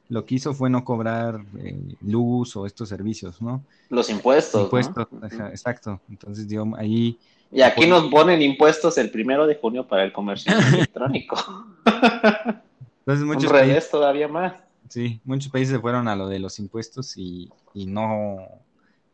[0.10, 3.64] lo que hizo fue no cobrar eh, luz o estos servicios, ¿no?
[3.90, 4.64] Los impuestos.
[4.64, 5.08] Impuestos,
[5.52, 6.02] exacto.
[6.10, 7.18] Entonces, dio ahí...
[7.52, 11.38] Y aquí nos ponen impuestos el primero de junio para el comercio electrónico.
[11.86, 14.65] Entonces, muchos Un revés todavía más.
[14.90, 18.38] Sí, muchos países se fueron a lo de los impuestos y, y no,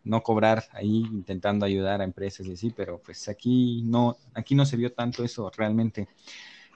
[0.03, 4.65] no cobrar ahí intentando ayudar a empresas y así, pero pues aquí no, aquí no
[4.65, 6.07] se vio tanto eso realmente.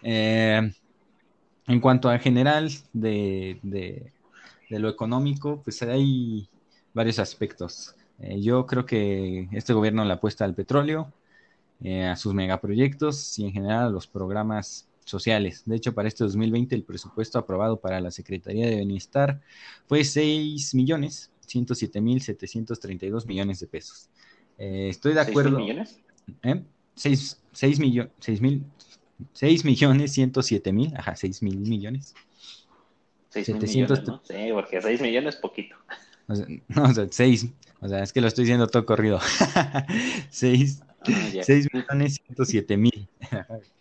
[0.04, 0.72] Eh,
[1.68, 4.12] en cuanto a general de, de,
[4.70, 6.48] lo económico, pues hay
[6.94, 7.96] varios aspectos.
[8.20, 11.12] Eh, yo creo que este gobierno le apuesta al petróleo,
[11.82, 15.64] eh, a sus megaproyectos y en general a los programas sociales.
[15.66, 19.42] De hecho, para este 2020 el presupuesto aprobado para la Secretaría de Bienestar
[19.88, 24.10] fue 6 millones 107 mil 732 millones de pesos.
[24.58, 25.58] Eh, estoy de acuerdo.
[25.58, 26.00] ¿6 millones?
[26.44, 26.62] ¿Eh?
[26.96, 28.64] 6, 6, millones, 6 mil
[29.34, 32.14] 6 millones 107 mil, ajá, 6 mil millones.
[33.30, 34.22] 6 700, millones, ¿no?
[34.24, 35.76] Sí, porque 6 millones es poquito.
[36.28, 37.48] O sea, no, o sea, 6,
[37.82, 39.20] o sea, es que lo estoy diciendo todo corrido.
[40.30, 41.06] 6, ah,
[41.42, 43.08] 6 millones 107 mil.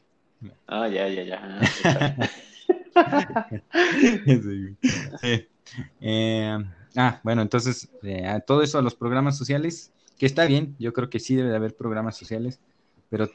[0.67, 1.61] Ah, ya, ya, ya.
[5.21, 5.47] sí.
[6.01, 6.59] eh,
[6.97, 11.11] ah, bueno, entonces, eh, todo eso a los programas sociales, que está bien, yo creo
[11.11, 12.61] que sí debe de haber programas sociales,
[13.09, 13.29] pero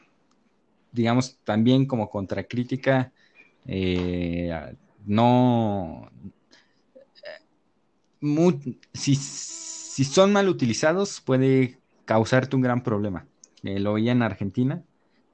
[0.91, 3.11] digamos, también como contracrítica,
[3.67, 6.09] eh, no,
[8.93, 13.25] si, si, son mal utilizados puede causarte un gran problema.
[13.63, 14.83] Eh, lo veía en Argentina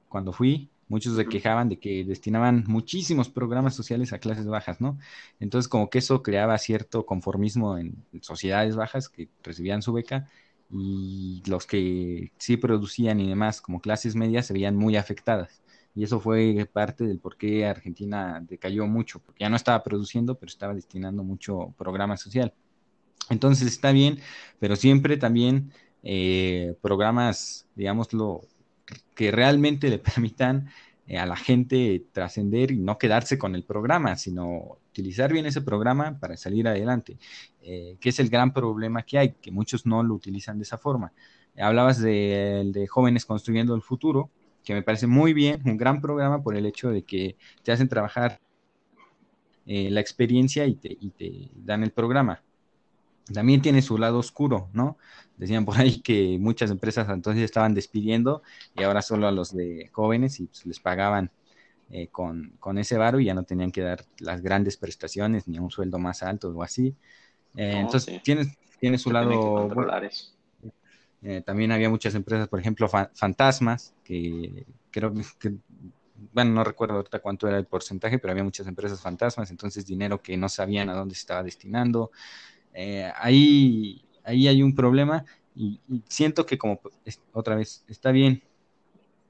[0.08, 4.98] cuando fui, muchos se quejaban de que destinaban muchísimos programas sociales a clases bajas, ¿no?
[5.40, 10.28] Entonces como que eso creaba cierto conformismo en sociedades bajas que recibían su beca
[10.70, 15.62] y los que sí producían y demás, como clases medias, se veían muy afectadas.
[15.94, 20.34] Y eso fue parte del por qué Argentina decayó mucho, porque ya no estaba produciendo,
[20.38, 22.52] pero estaba destinando mucho programa social.
[23.30, 24.20] Entonces está bien,
[24.58, 25.72] pero siempre también
[26.02, 28.42] eh, programas, digámoslo,
[29.14, 30.68] que realmente le permitan
[31.06, 35.60] eh, a la gente trascender y no quedarse con el programa, sino utilizar bien ese
[35.60, 37.18] programa para salir adelante,
[37.62, 40.78] eh, que es el gran problema que hay, que muchos no lo utilizan de esa
[40.78, 41.12] forma.
[41.58, 44.30] Hablabas de, jóvenes construyendo el futuro,
[44.64, 47.88] que me parece muy bien, un gran programa por el hecho de que te hacen
[47.88, 48.40] trabajar
[49.64, 52.42] eh, la experiencia y te, y te dan el programa.
[53.32, 54.98] También tiene su lado oscuro, ¿no?
[55.36, 58.42] Decían por ahí que muchas empresas entonces estaban despidiendo
[58.74, 61.30] y ahora solo a los de jóvenes y pues, les pagaban
[61.90, 65.70] eh, con, ese varo y ya no tenían que dar las grandes prestaciones ni un
[65.70, 66.94] sueldo más alto o así.
[67.56, 69.30] Eh, entonces tiene, tiene su lado...
[71.22, 75.54] Eh, también había muchas empresas, por ejemplo, fantasmas, que creo que,
[76.32, 80.22] bueno, no recuerdo ahorita cuánto era el porcentaje, pero había muchas empresas fantasmas, entonces dinero
[80.22, 82.12] que no sabían a dónde se estaba destinando.
[83.16, 85.24] Ahí ahí hay un problema
[85.54, 86.80] y, siento que como
[87.32, 88.42] otra vez está bien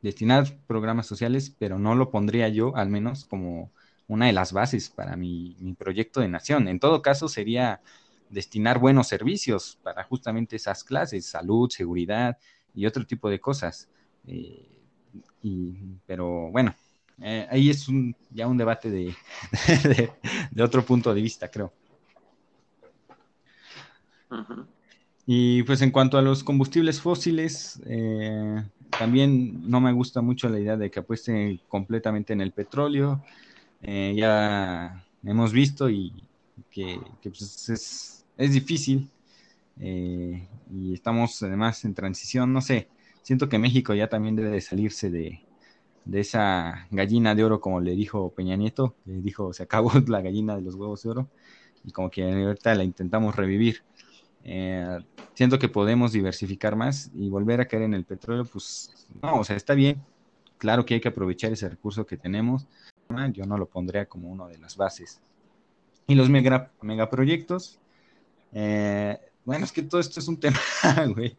[0.02, 3.70] destinar programas sociales, pero no lo pondría yo al menos como
[4.08, 6.68] una de las bases para mi, proyecto de nación.
[6.68, 7.80] En todo caso sería
[8.30, 12.38] destinar buenos servicios para justamente esas clases, salud, seguridad
[12.74, 13.88] y otro tipo de cosas.
[14.26, 14.66] Eh,
[16.06, 16.74] pero bueno,
[17.22, 19.14] eh, ahí es un, ya un debate de,
[20.50, 21.72] de, otro punto de vista, creo.
[25.26, 28.62] Y pues en cuanto a los combustibles fósiles, eh,
[28.96, 33.24] también no me gusta mucho la idea de que apuesten completamente en el petróleo.
[33.82, 36.12] Eh, ya hemos visto y
[36.70, 39.10] que, pues es, es, difícil
[39.80, 42.88] eh, y estamos además en transición, no sé,
[43.22, 45.40] siento que México ya también debe de salirse de,
[46.06, 50.22] de esa gallina de oro, como le dijo Peña Nieto, le dijo, se acabó la
[50.22, 51.28] gallina de los huevos de oro
[51.84, 53.82] y como que ahorita la intentamos revivir.
[54.48, 54.98] Eh,
[55.34, 59.44] siento que podemos diversificar más y volver a caer en el petróleo, pues no, o
[59.44, 60.00] sea, está bien.
[60.56, 62.68] Claro que hay que aprovechar ese recurso que tenemos.
[63.32, 65.20] Yo no lo pondría como una de las bases.
[66.06, 67.80] Y los mega, megaproyectos,
[68.52, 70.60] eh, bueno, es que todo esto es un tema,
[71.12, 71.36] güey.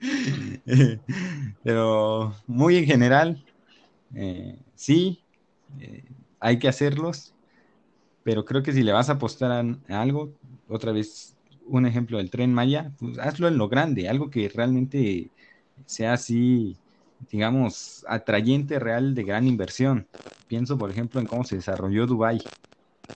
[1.62, 3.44] Pero muy en general,
[4.14, 5.22] eh, sí,
[6.40, 7.34] hay que hacerlos,
[8.22, 10.32] pero creo que si le vas a apostar a algo,
[10.68, 11.35] otra vez
[11.68, 15.30] un ejemplo del tren Maya, pues hazlo en lo grande, algo que realmente
[15.84, 16.76] sea así,
[17.30, 20.06] digamos, atrayente real de gran inversión.
[20.46, 22.40] Pienso, por ejemplo, en cómo se desarrolló Dubai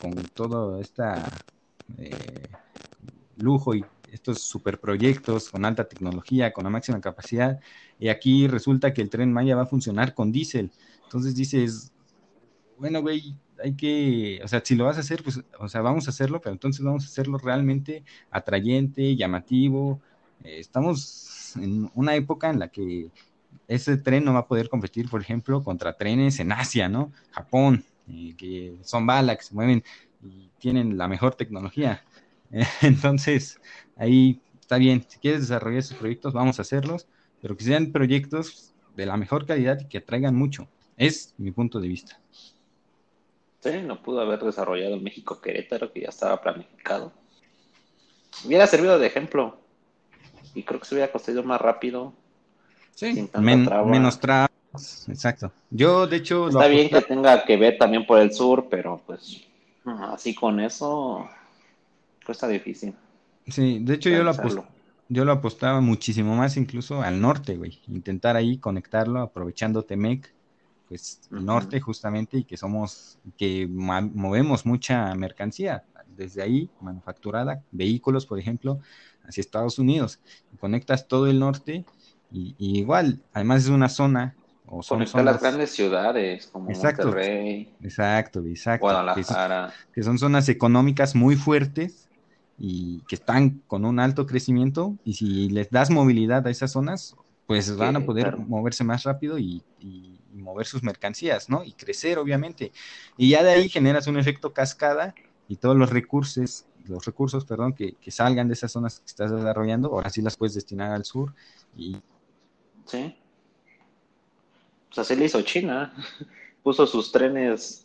[0.01, 1.05] con todo este
[3.37, 7.61] lujo y estos superproyectos con alta tecnología, con la máxima capacidad,
[7.99, 10.71] y aquí resulta que el tren Maya va a funcionar con diésel.
[11.05, 11.93] Entonces dices,
[12.79, 16.07] bueno, güey, hay que, o sea, si lo vas a hacer, pues, o sea, vamos
[16.07, 20.01] a hacerlo, pero entonces vamos a hacerlo realmente atrayente, llamativo.
[20.45, 23.11] Eh, estamos en una época en la que
[23.69, 27.13] ese tren no va a poder competir, por ejemplo, contra trenes en Asia, ¿no?
[27.33, 29.85] Japón, eh, que son balas, que se mueven
[30.23, 32.05] y tienen la mejor tecnología.
[32.83, 33.61] entonces,
[33.97, 37.07] ahí está bien, si quieres desarrollar esos proyectos, vamos a hacerlos,
[37.41, 40.69] pero que sean proyectos de la mejor calidad y que atraigan mucho.
[40.97, 42.21] Es mi punto de vista.
[43.61, 47.13] Sí, no pudo haber desarrollado México Querétaro, que ya estaba planificado.
[48.45, 49.59] Hubiera servido de ejemplo.
[50.55, 52.15] Y creo que se hubiera construido más rápido.
[52.95, 54.51] Sí, menos trabas.
[55.09, 55.53] Exacto.
[55.71, 56.49] Yo, de hecho.
[56.49, 59.47] Está bien que tenga que ver también por el sur, pero pues
[59.85, 61.29] así con eso
[62.25, 62.95] cuesta difícil.
[63.47, 64.33] Sí, de hecho yo lo,
[65.09, 67.81] yo lo apostaba muchísimo más incluso al norte, güey.
[67.89, 70.33] Intentar ahí conectarlo aprovechando Temec
[70.91, 75.85] pues norte justamente y que somos, que movemos mucha mercancía
[76.17, 78.81] desde ahí, manufacturada, vehículos, por ejemplo,
[79.25, 80.19] hacia Estados Unidos.
[80.59, 81.85] conectas todo el norte
[82.33, 84.35] y, igual, además es una zona
[84.67, 85.27] o son zonas...
[85.27, 89.73] las grandes ciudades como exacto, Monterrey, exacto, exacto, Guadalajara.
[89.95, 92.09] Que son, zonas económicas muy fuertes
[92.59, 97.15] y que están con un alto crecimiento y si les das movilidad a esas zonas,
[97.51, 99.61] pues van a poder moverse más rápido y,
[100.33, 101.65] mover sus mercancías, ¿no?
[101.65, 102.71] Y crecer, obviamente.
[103.17, 105.17] Y ya de ahí generas un efecto cascada
[105.49, 109.89] y todos los recursos, los recursos, perdón, que, salgan de esas zonas que estás desarrollando,
[109.89, 111.35] ahora sí las puedes destinar al sur.
[111.77, 111.97] Y...
[112.85, 113.17] Sí.
[114.87, 115.93] Pues así le hizo China.
[116.63, 117.85] Puso sus trenes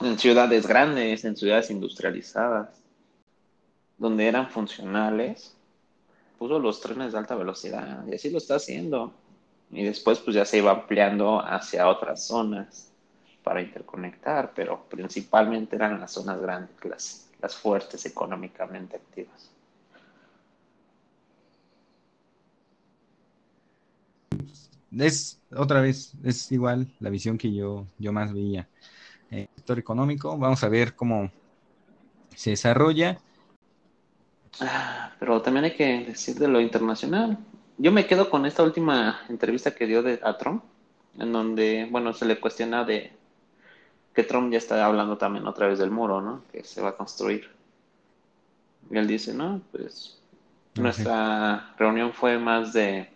[0.00, 2.70] en ciudades grandes, en ciudades industrializadas,
[3.98, 5.56] donde eran funcionales
[6.44, 9.14] puso los trenes de alta velocidad y así lo está haciendo.
[9.70, 12.92] Y después pues ya se iba ampliando hacia otras zonas
[13.42, 19.50] para interconectar, pero principalmente eran las zonas grandes, las, las fuertes económicamente activas.
[24.94, 28.68] Es otra vez, es igual la visión que yo, yo más veía.
[29.30, 31.30] Eh, sector económico, vamos a ver cómo
[32.36, 33.18] se desarrolla
[35.18, 37.38] pero también hay que decir de lo internacional.
[37.78, 40.62] Yo me quedo con esta última entrevista que dio de, a Trump,
[41.18, 43.12] en donde, bueno, se le cuestiona de
[44.14, 46.44] que Trump ya está hablando también otra vez del muro, ¿no?
[46.52, 47.50] Que se va a construir.
[48.90, 50.20] Y él dice, no, pues
[50.74, 53.08] nuestra reunión fue más de,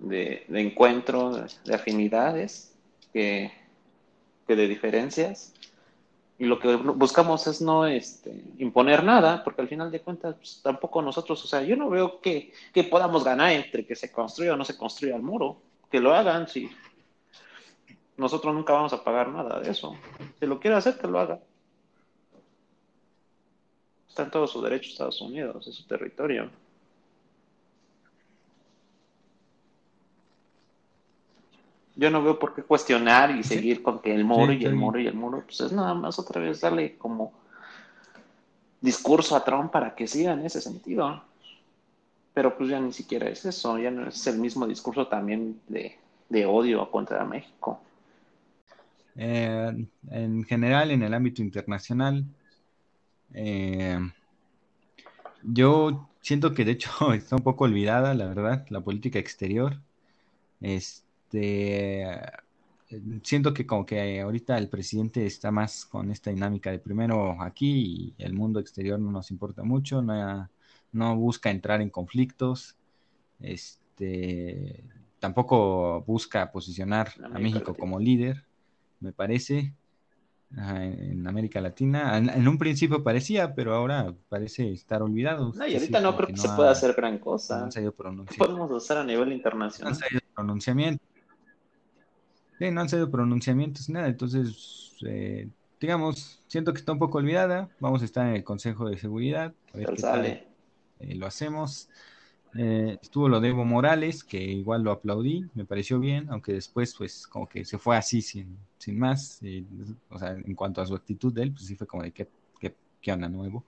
[0.00, 2.74] de, encuentro, de, afinidades,
[3.12, 3.52] que,
[4.46, 5.52] que de diferencias
[6.42, 10.60] y lo que buscamos es no este, imponer nada, porque al final de cuentas pues,
[10.60, 12.52] tampoco nosotros, o sea, yo no veo que,
[12.90, 16.48] podamos ganar entre que se construya o no se construya el muro, que lo hagan,
[16.48, 16.68] sí.
[18.16, 19.96] Nosotros nunca vamos a pagar nada de eso.
[20.40, 21.38] Si lo quiere hacer, que lo haga.
[24.08, 26.50] Está en todo su derecho Estados Unidos, es su territorio.
[31.94, 34.98] Yo no veo por qué cuestionar y seguir con que el muro y el muro
[34.98, 37.32] y el muro, pues es nada más otra vez darle como
[38.80, 41.22] discurso a Trump para que siga en ese sentido.
[42.34, 45.98] Pero pues ya ni siquiera es eso, ya no es el mismo discurso también de,
[46.46, 47.80] odio contra México.
[49.14, 52.24] Eh, en general, en el ámbito internacional,
[53.34, 53.98] eh,
[55.42, 59.76] yo siento que de hecho está un poco olvidada, la verdad, la política exterior.
[60.62, 62.06] Este este,
[63.22, 68.14] siento que como que ahorita el presidente está más con esta dinámica de primero aquí
[68.18, 70.48] y el mundo exterior no nos importa mucho, no,
[70.92, 72.76] no busca entrar en conflictos,
[73.40, 74.84] este,
[75.18, 78.44] tampoco busca posicionar a México como líder,
[79.00, 79.72] me parece,
[80.54, 82.18] en América Latina.
[82.18, 85.54] En, un principio parecía, pero ahora parece estar olvidado.
[85.54, 87.70] No, y ahorita no creo que, se pueda hacer gran cosa.
[88.36, 89.96] podemos hacer a nivel internacional?
[90.36, 90.60] No han
[92.62, 94.08] pronunciamiento no han sido pronunciamientos, nada.
[94.08, 95.48] Entonces, eh,
[95.80, 97.68] digamos, siento que está un poco olvidada.
[97.80, 99.54] Vamos a estar en el Consejo de Seguridad.
[99.74, 100.46] A ver qué
[101.00, 101.88] eh, lo hacemos.
[102.54, 106.94] Eh, estuvo lo de Evo Morales, que igual lo aplaudí, me pareció bien, aunque después,
[106.96, 109.40] pues, como que se fue así, sin, sin más.
[110.10, 112.28] o sea, en cuanto a su actitud de él, pues sí fue como de qué,
[112.60, 113.64] qué, qué onda nuevo.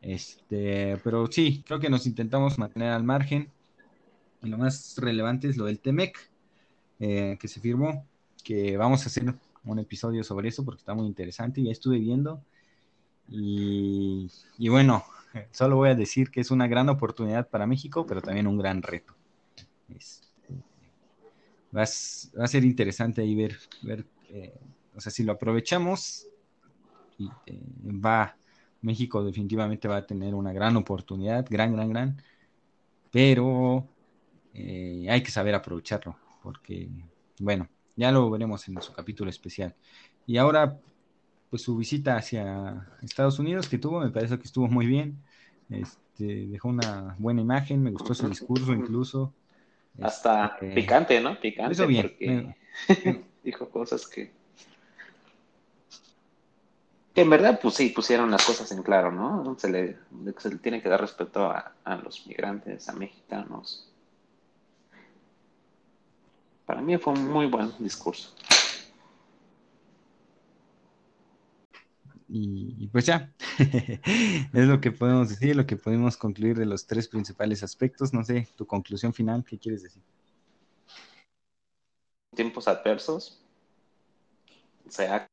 [0.00, 3.50] Este, pero sí, creo que nos intentamos mantener al margen.
[4.42, 6.30] Y lo más relevante es lo del TEMEC,
[6.98, 8.06] que se firmó
[8.42, 9.34] que vamos a hacer
[9.64, 11.62] un episodio sobre eso porque está muy interesante.
[11.62, 12.42] Ya estuve viendo
[13.28, 14.28] Y,
[14.68, 15.04] bueno,
[15.50, 18.82] solo voy a decir que es una gran oportunidad para México, pero también un gran
[18.82, 19.14] reto.
[19.88, 20.54] Este,
[21.76, 24.54] va, a, ser interesante ahí ver, ver eh,
[24.96, 26.26] o sea, si lo aprovechamos,
[27.46, 27.60] eh,
[28.04, 28.36] va,
[28.82, 32.22] México definitivamente va a tener una gran oportunidad, gran, gran, gran,
[33.10, 33.86] pero
[34.54, 36.88] eh, hay que saber aprovecharlo, porque,
[37.38, 37.68] bueno,
[38.00, 39.74] ya lo veremos en su capítulo especial.
[40.26, 40.78] Y ahora,
[41.50, 45.22] pues su visita hacia Estados Unidos que tuvo, me parece que estuvo muy bien.
[45.68, 49.34] Este, dejó una buena imagen, me gustó su discurso incluso.
[50.00, 51.38] Hasta este, picante, ¿no?
[51.38, 51.86] Picante.
[51.86, 52.56] bien.
[52.86, 54.32] Porque dijo cosas que
[57.14, 59.56] que en verdad, pues sí, pusieron las cosas en claro, ¿no?
[59.58, 59.96] Se le,
[60.38, 63.89] se le tiene que dar respeto a, los migrantes, a mexicanos.
[66.70, 68.32] Para mí fue un muy buen discurso.
[72.28, 77.08] Y, pues ya, es lo que podemos decir, lo que podemos concluir de los tres
[77.08, 78.14] principales aspectos.
[78.14, 80.00] No sé, tu conclusión final, ¿qué quieres decir?
[82.36, 83.42] Tiempos adversos.
[84.86, 85.26] O sea,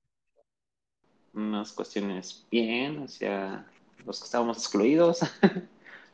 [1.35, 3.63] unas cuestiones bien hacia
[4.07, 5.19] los que estábamos excluidos,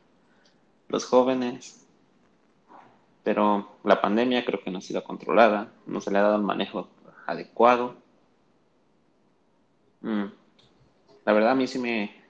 [0.88, 1.83] los jóvenes.
[3.24, 6.42] Pero la pandemia creo que no ha sido controlada, no se le ha dado el
[6.42, 6.88] manejo
[7.26, 7.96] adecuado.
[10.02, 10.26] Mm.
[11.24, 12.22] La verdad a mí sí me...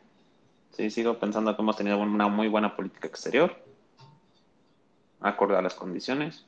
[0.70, 3.56] Sí, sigo pensando que hemos tenido una muy buena política exterior,
[5.20, 6.46] acorde a las condiciones.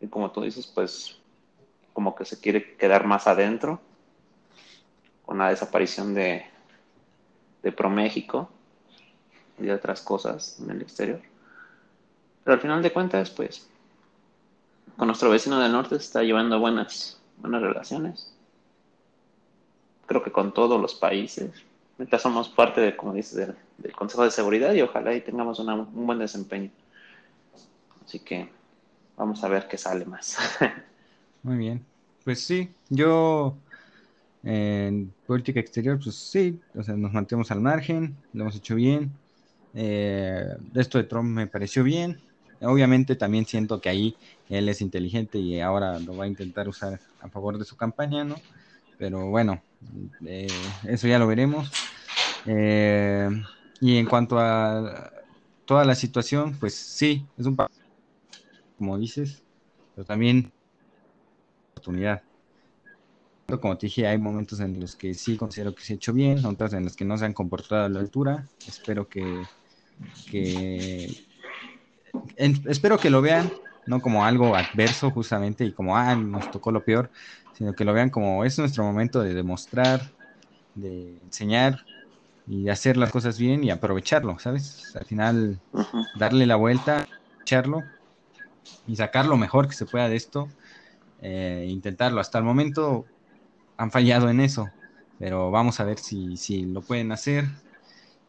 [0.00, 1.18] Y como tú dices, pues
[1.92, 3.80] como que se quiere quedar más adentro
[5.24, 6.46] con la desaparición de,
[7.62, 8.50] de ProMéxico
[9.58, 11.20] y de otras cosas en el exterior.
[12.48, 13.68] Pero al final de cuentas, pues,
[14.96, 18.32] con nuestro vecino del norte está llevando buenas, buenas relaciones.
[20.06, 21.50] Creo que con todos los países.
[21.98, 23.36] Ahorita somos parte, de, como dices,
[23.76, 26.70] del, Consejo de Seguridad y ojalá y tengamos un buen desempeño.
[28.02, 28.48] Así que
[29.14, 30.38] vamos a ver qué sale más.
[31.42, 31.84] Muy bien.
[32.24, 33.58] Pues sí, yo
[34.42, 39.12] en política exterior, pues sí, o sea, nos mantenemos al margen, lo hemos hecho bien.
[39.74, 42.22] Eh, esto de Trump me pareció bien.
[42.60, 44.16] Obviamente también siento que ahí
[44.48, 48.24] él es inteligente y ahora lo va a intentar usar a favor de su campaña,
[48.24, 48.36] ¿no?
[48.98, 49.62] Pero bueno,
[50.26, 50.48] eh,
[50.84, 51.70] eso ya lo veremos.
[52.46, 53.28] Eh,
[53.80, 55.10] y en cuanto a
[55.64, 57.56] toda la situación, pues sí, es un
[58.76, 59.42] como dices,
[59.94, 60.50] pero también
[61.72, 62.22] oportunidad
[63.56, 66.44] como te dije, hay momentos en los que sí considero que se ha hecho bien,
[66.44, 68.46] otros en los que no se han comportado a la altura.
[68.66, 69.42] Espero que,
[72.36, 73.50] espero que lo vean
[73.86, 77.10] no como algo adverso justamente y como, ah, nos tocó lo peor,
[77.56, 80.12] sino que lo vean como es nuestro momento de demostrar,
[80.74, 81.80] de enseñar
[82.46, 84.94] y hacer las cosas bien y aprovecharlo, ¿sabes?
[84.94, 85.60] Al final,
[86.16, 87.06] darle la vuelta,
[87.42, 87.82] echarlo
[88.86, 90.48] y sacar lo mejor que se pueda de esto,
[91.20, 92.20] eh, intentarlo.
[92.20, 93.06] Hasta el momento
[93.76, 94.70] han fallado en eso,
[95.18, 97.46] pero vamos a ver si, si lo pueden hacer.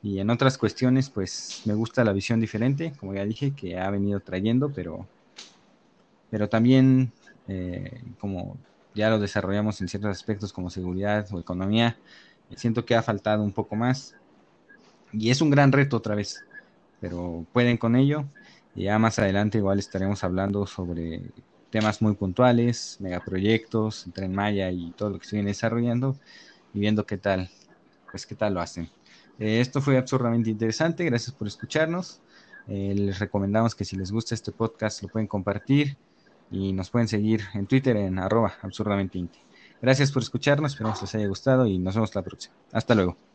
[0.01, 3.89] Y en otras cuestiones, pues me gusta la visión diferente, como ya dije, que ha
[3.91, 5.09] venido trayendo, pero,
[6.29, 7.13] pero también,
[7.47, 8.59] eh, como
[8.93, 11.99] ya lo desarrollamos en ciertos aspectos como seguridad o economía,
[12.55, 14.17] siento que ha faltado un poco más.
[15.11, 16.47] Y es un gran reto otra vez,
[16.99, 18.31] pero pueden con ello.
[18.73, 21.33] Y ya más adelante igual estaremos hablando sobre
[21.69, 26.19] temas muy puntuales, megaproyectos, Tren Maya y todo lo que siguen desarrollando
[26.73, 27.51] y viendo qué tal,
[28.11, 28.89] pues qué tal lo hacen.
[29.39, 32.21] Eh, esto fue absurdamente interesante, gracias por escucharnos.
[32.67, 35.97] Eh, les recomendamos que si les gusta este podcast lo pueden compartir
[36.51, 39.23] y nos pueden seguir en Twitter en arroba absurdamente
[39.81, 42.53] Gracias por escucharnos, esperamos les haya gustado y nos vemos la próxima.
[42.73, 43.28] Hasta luego.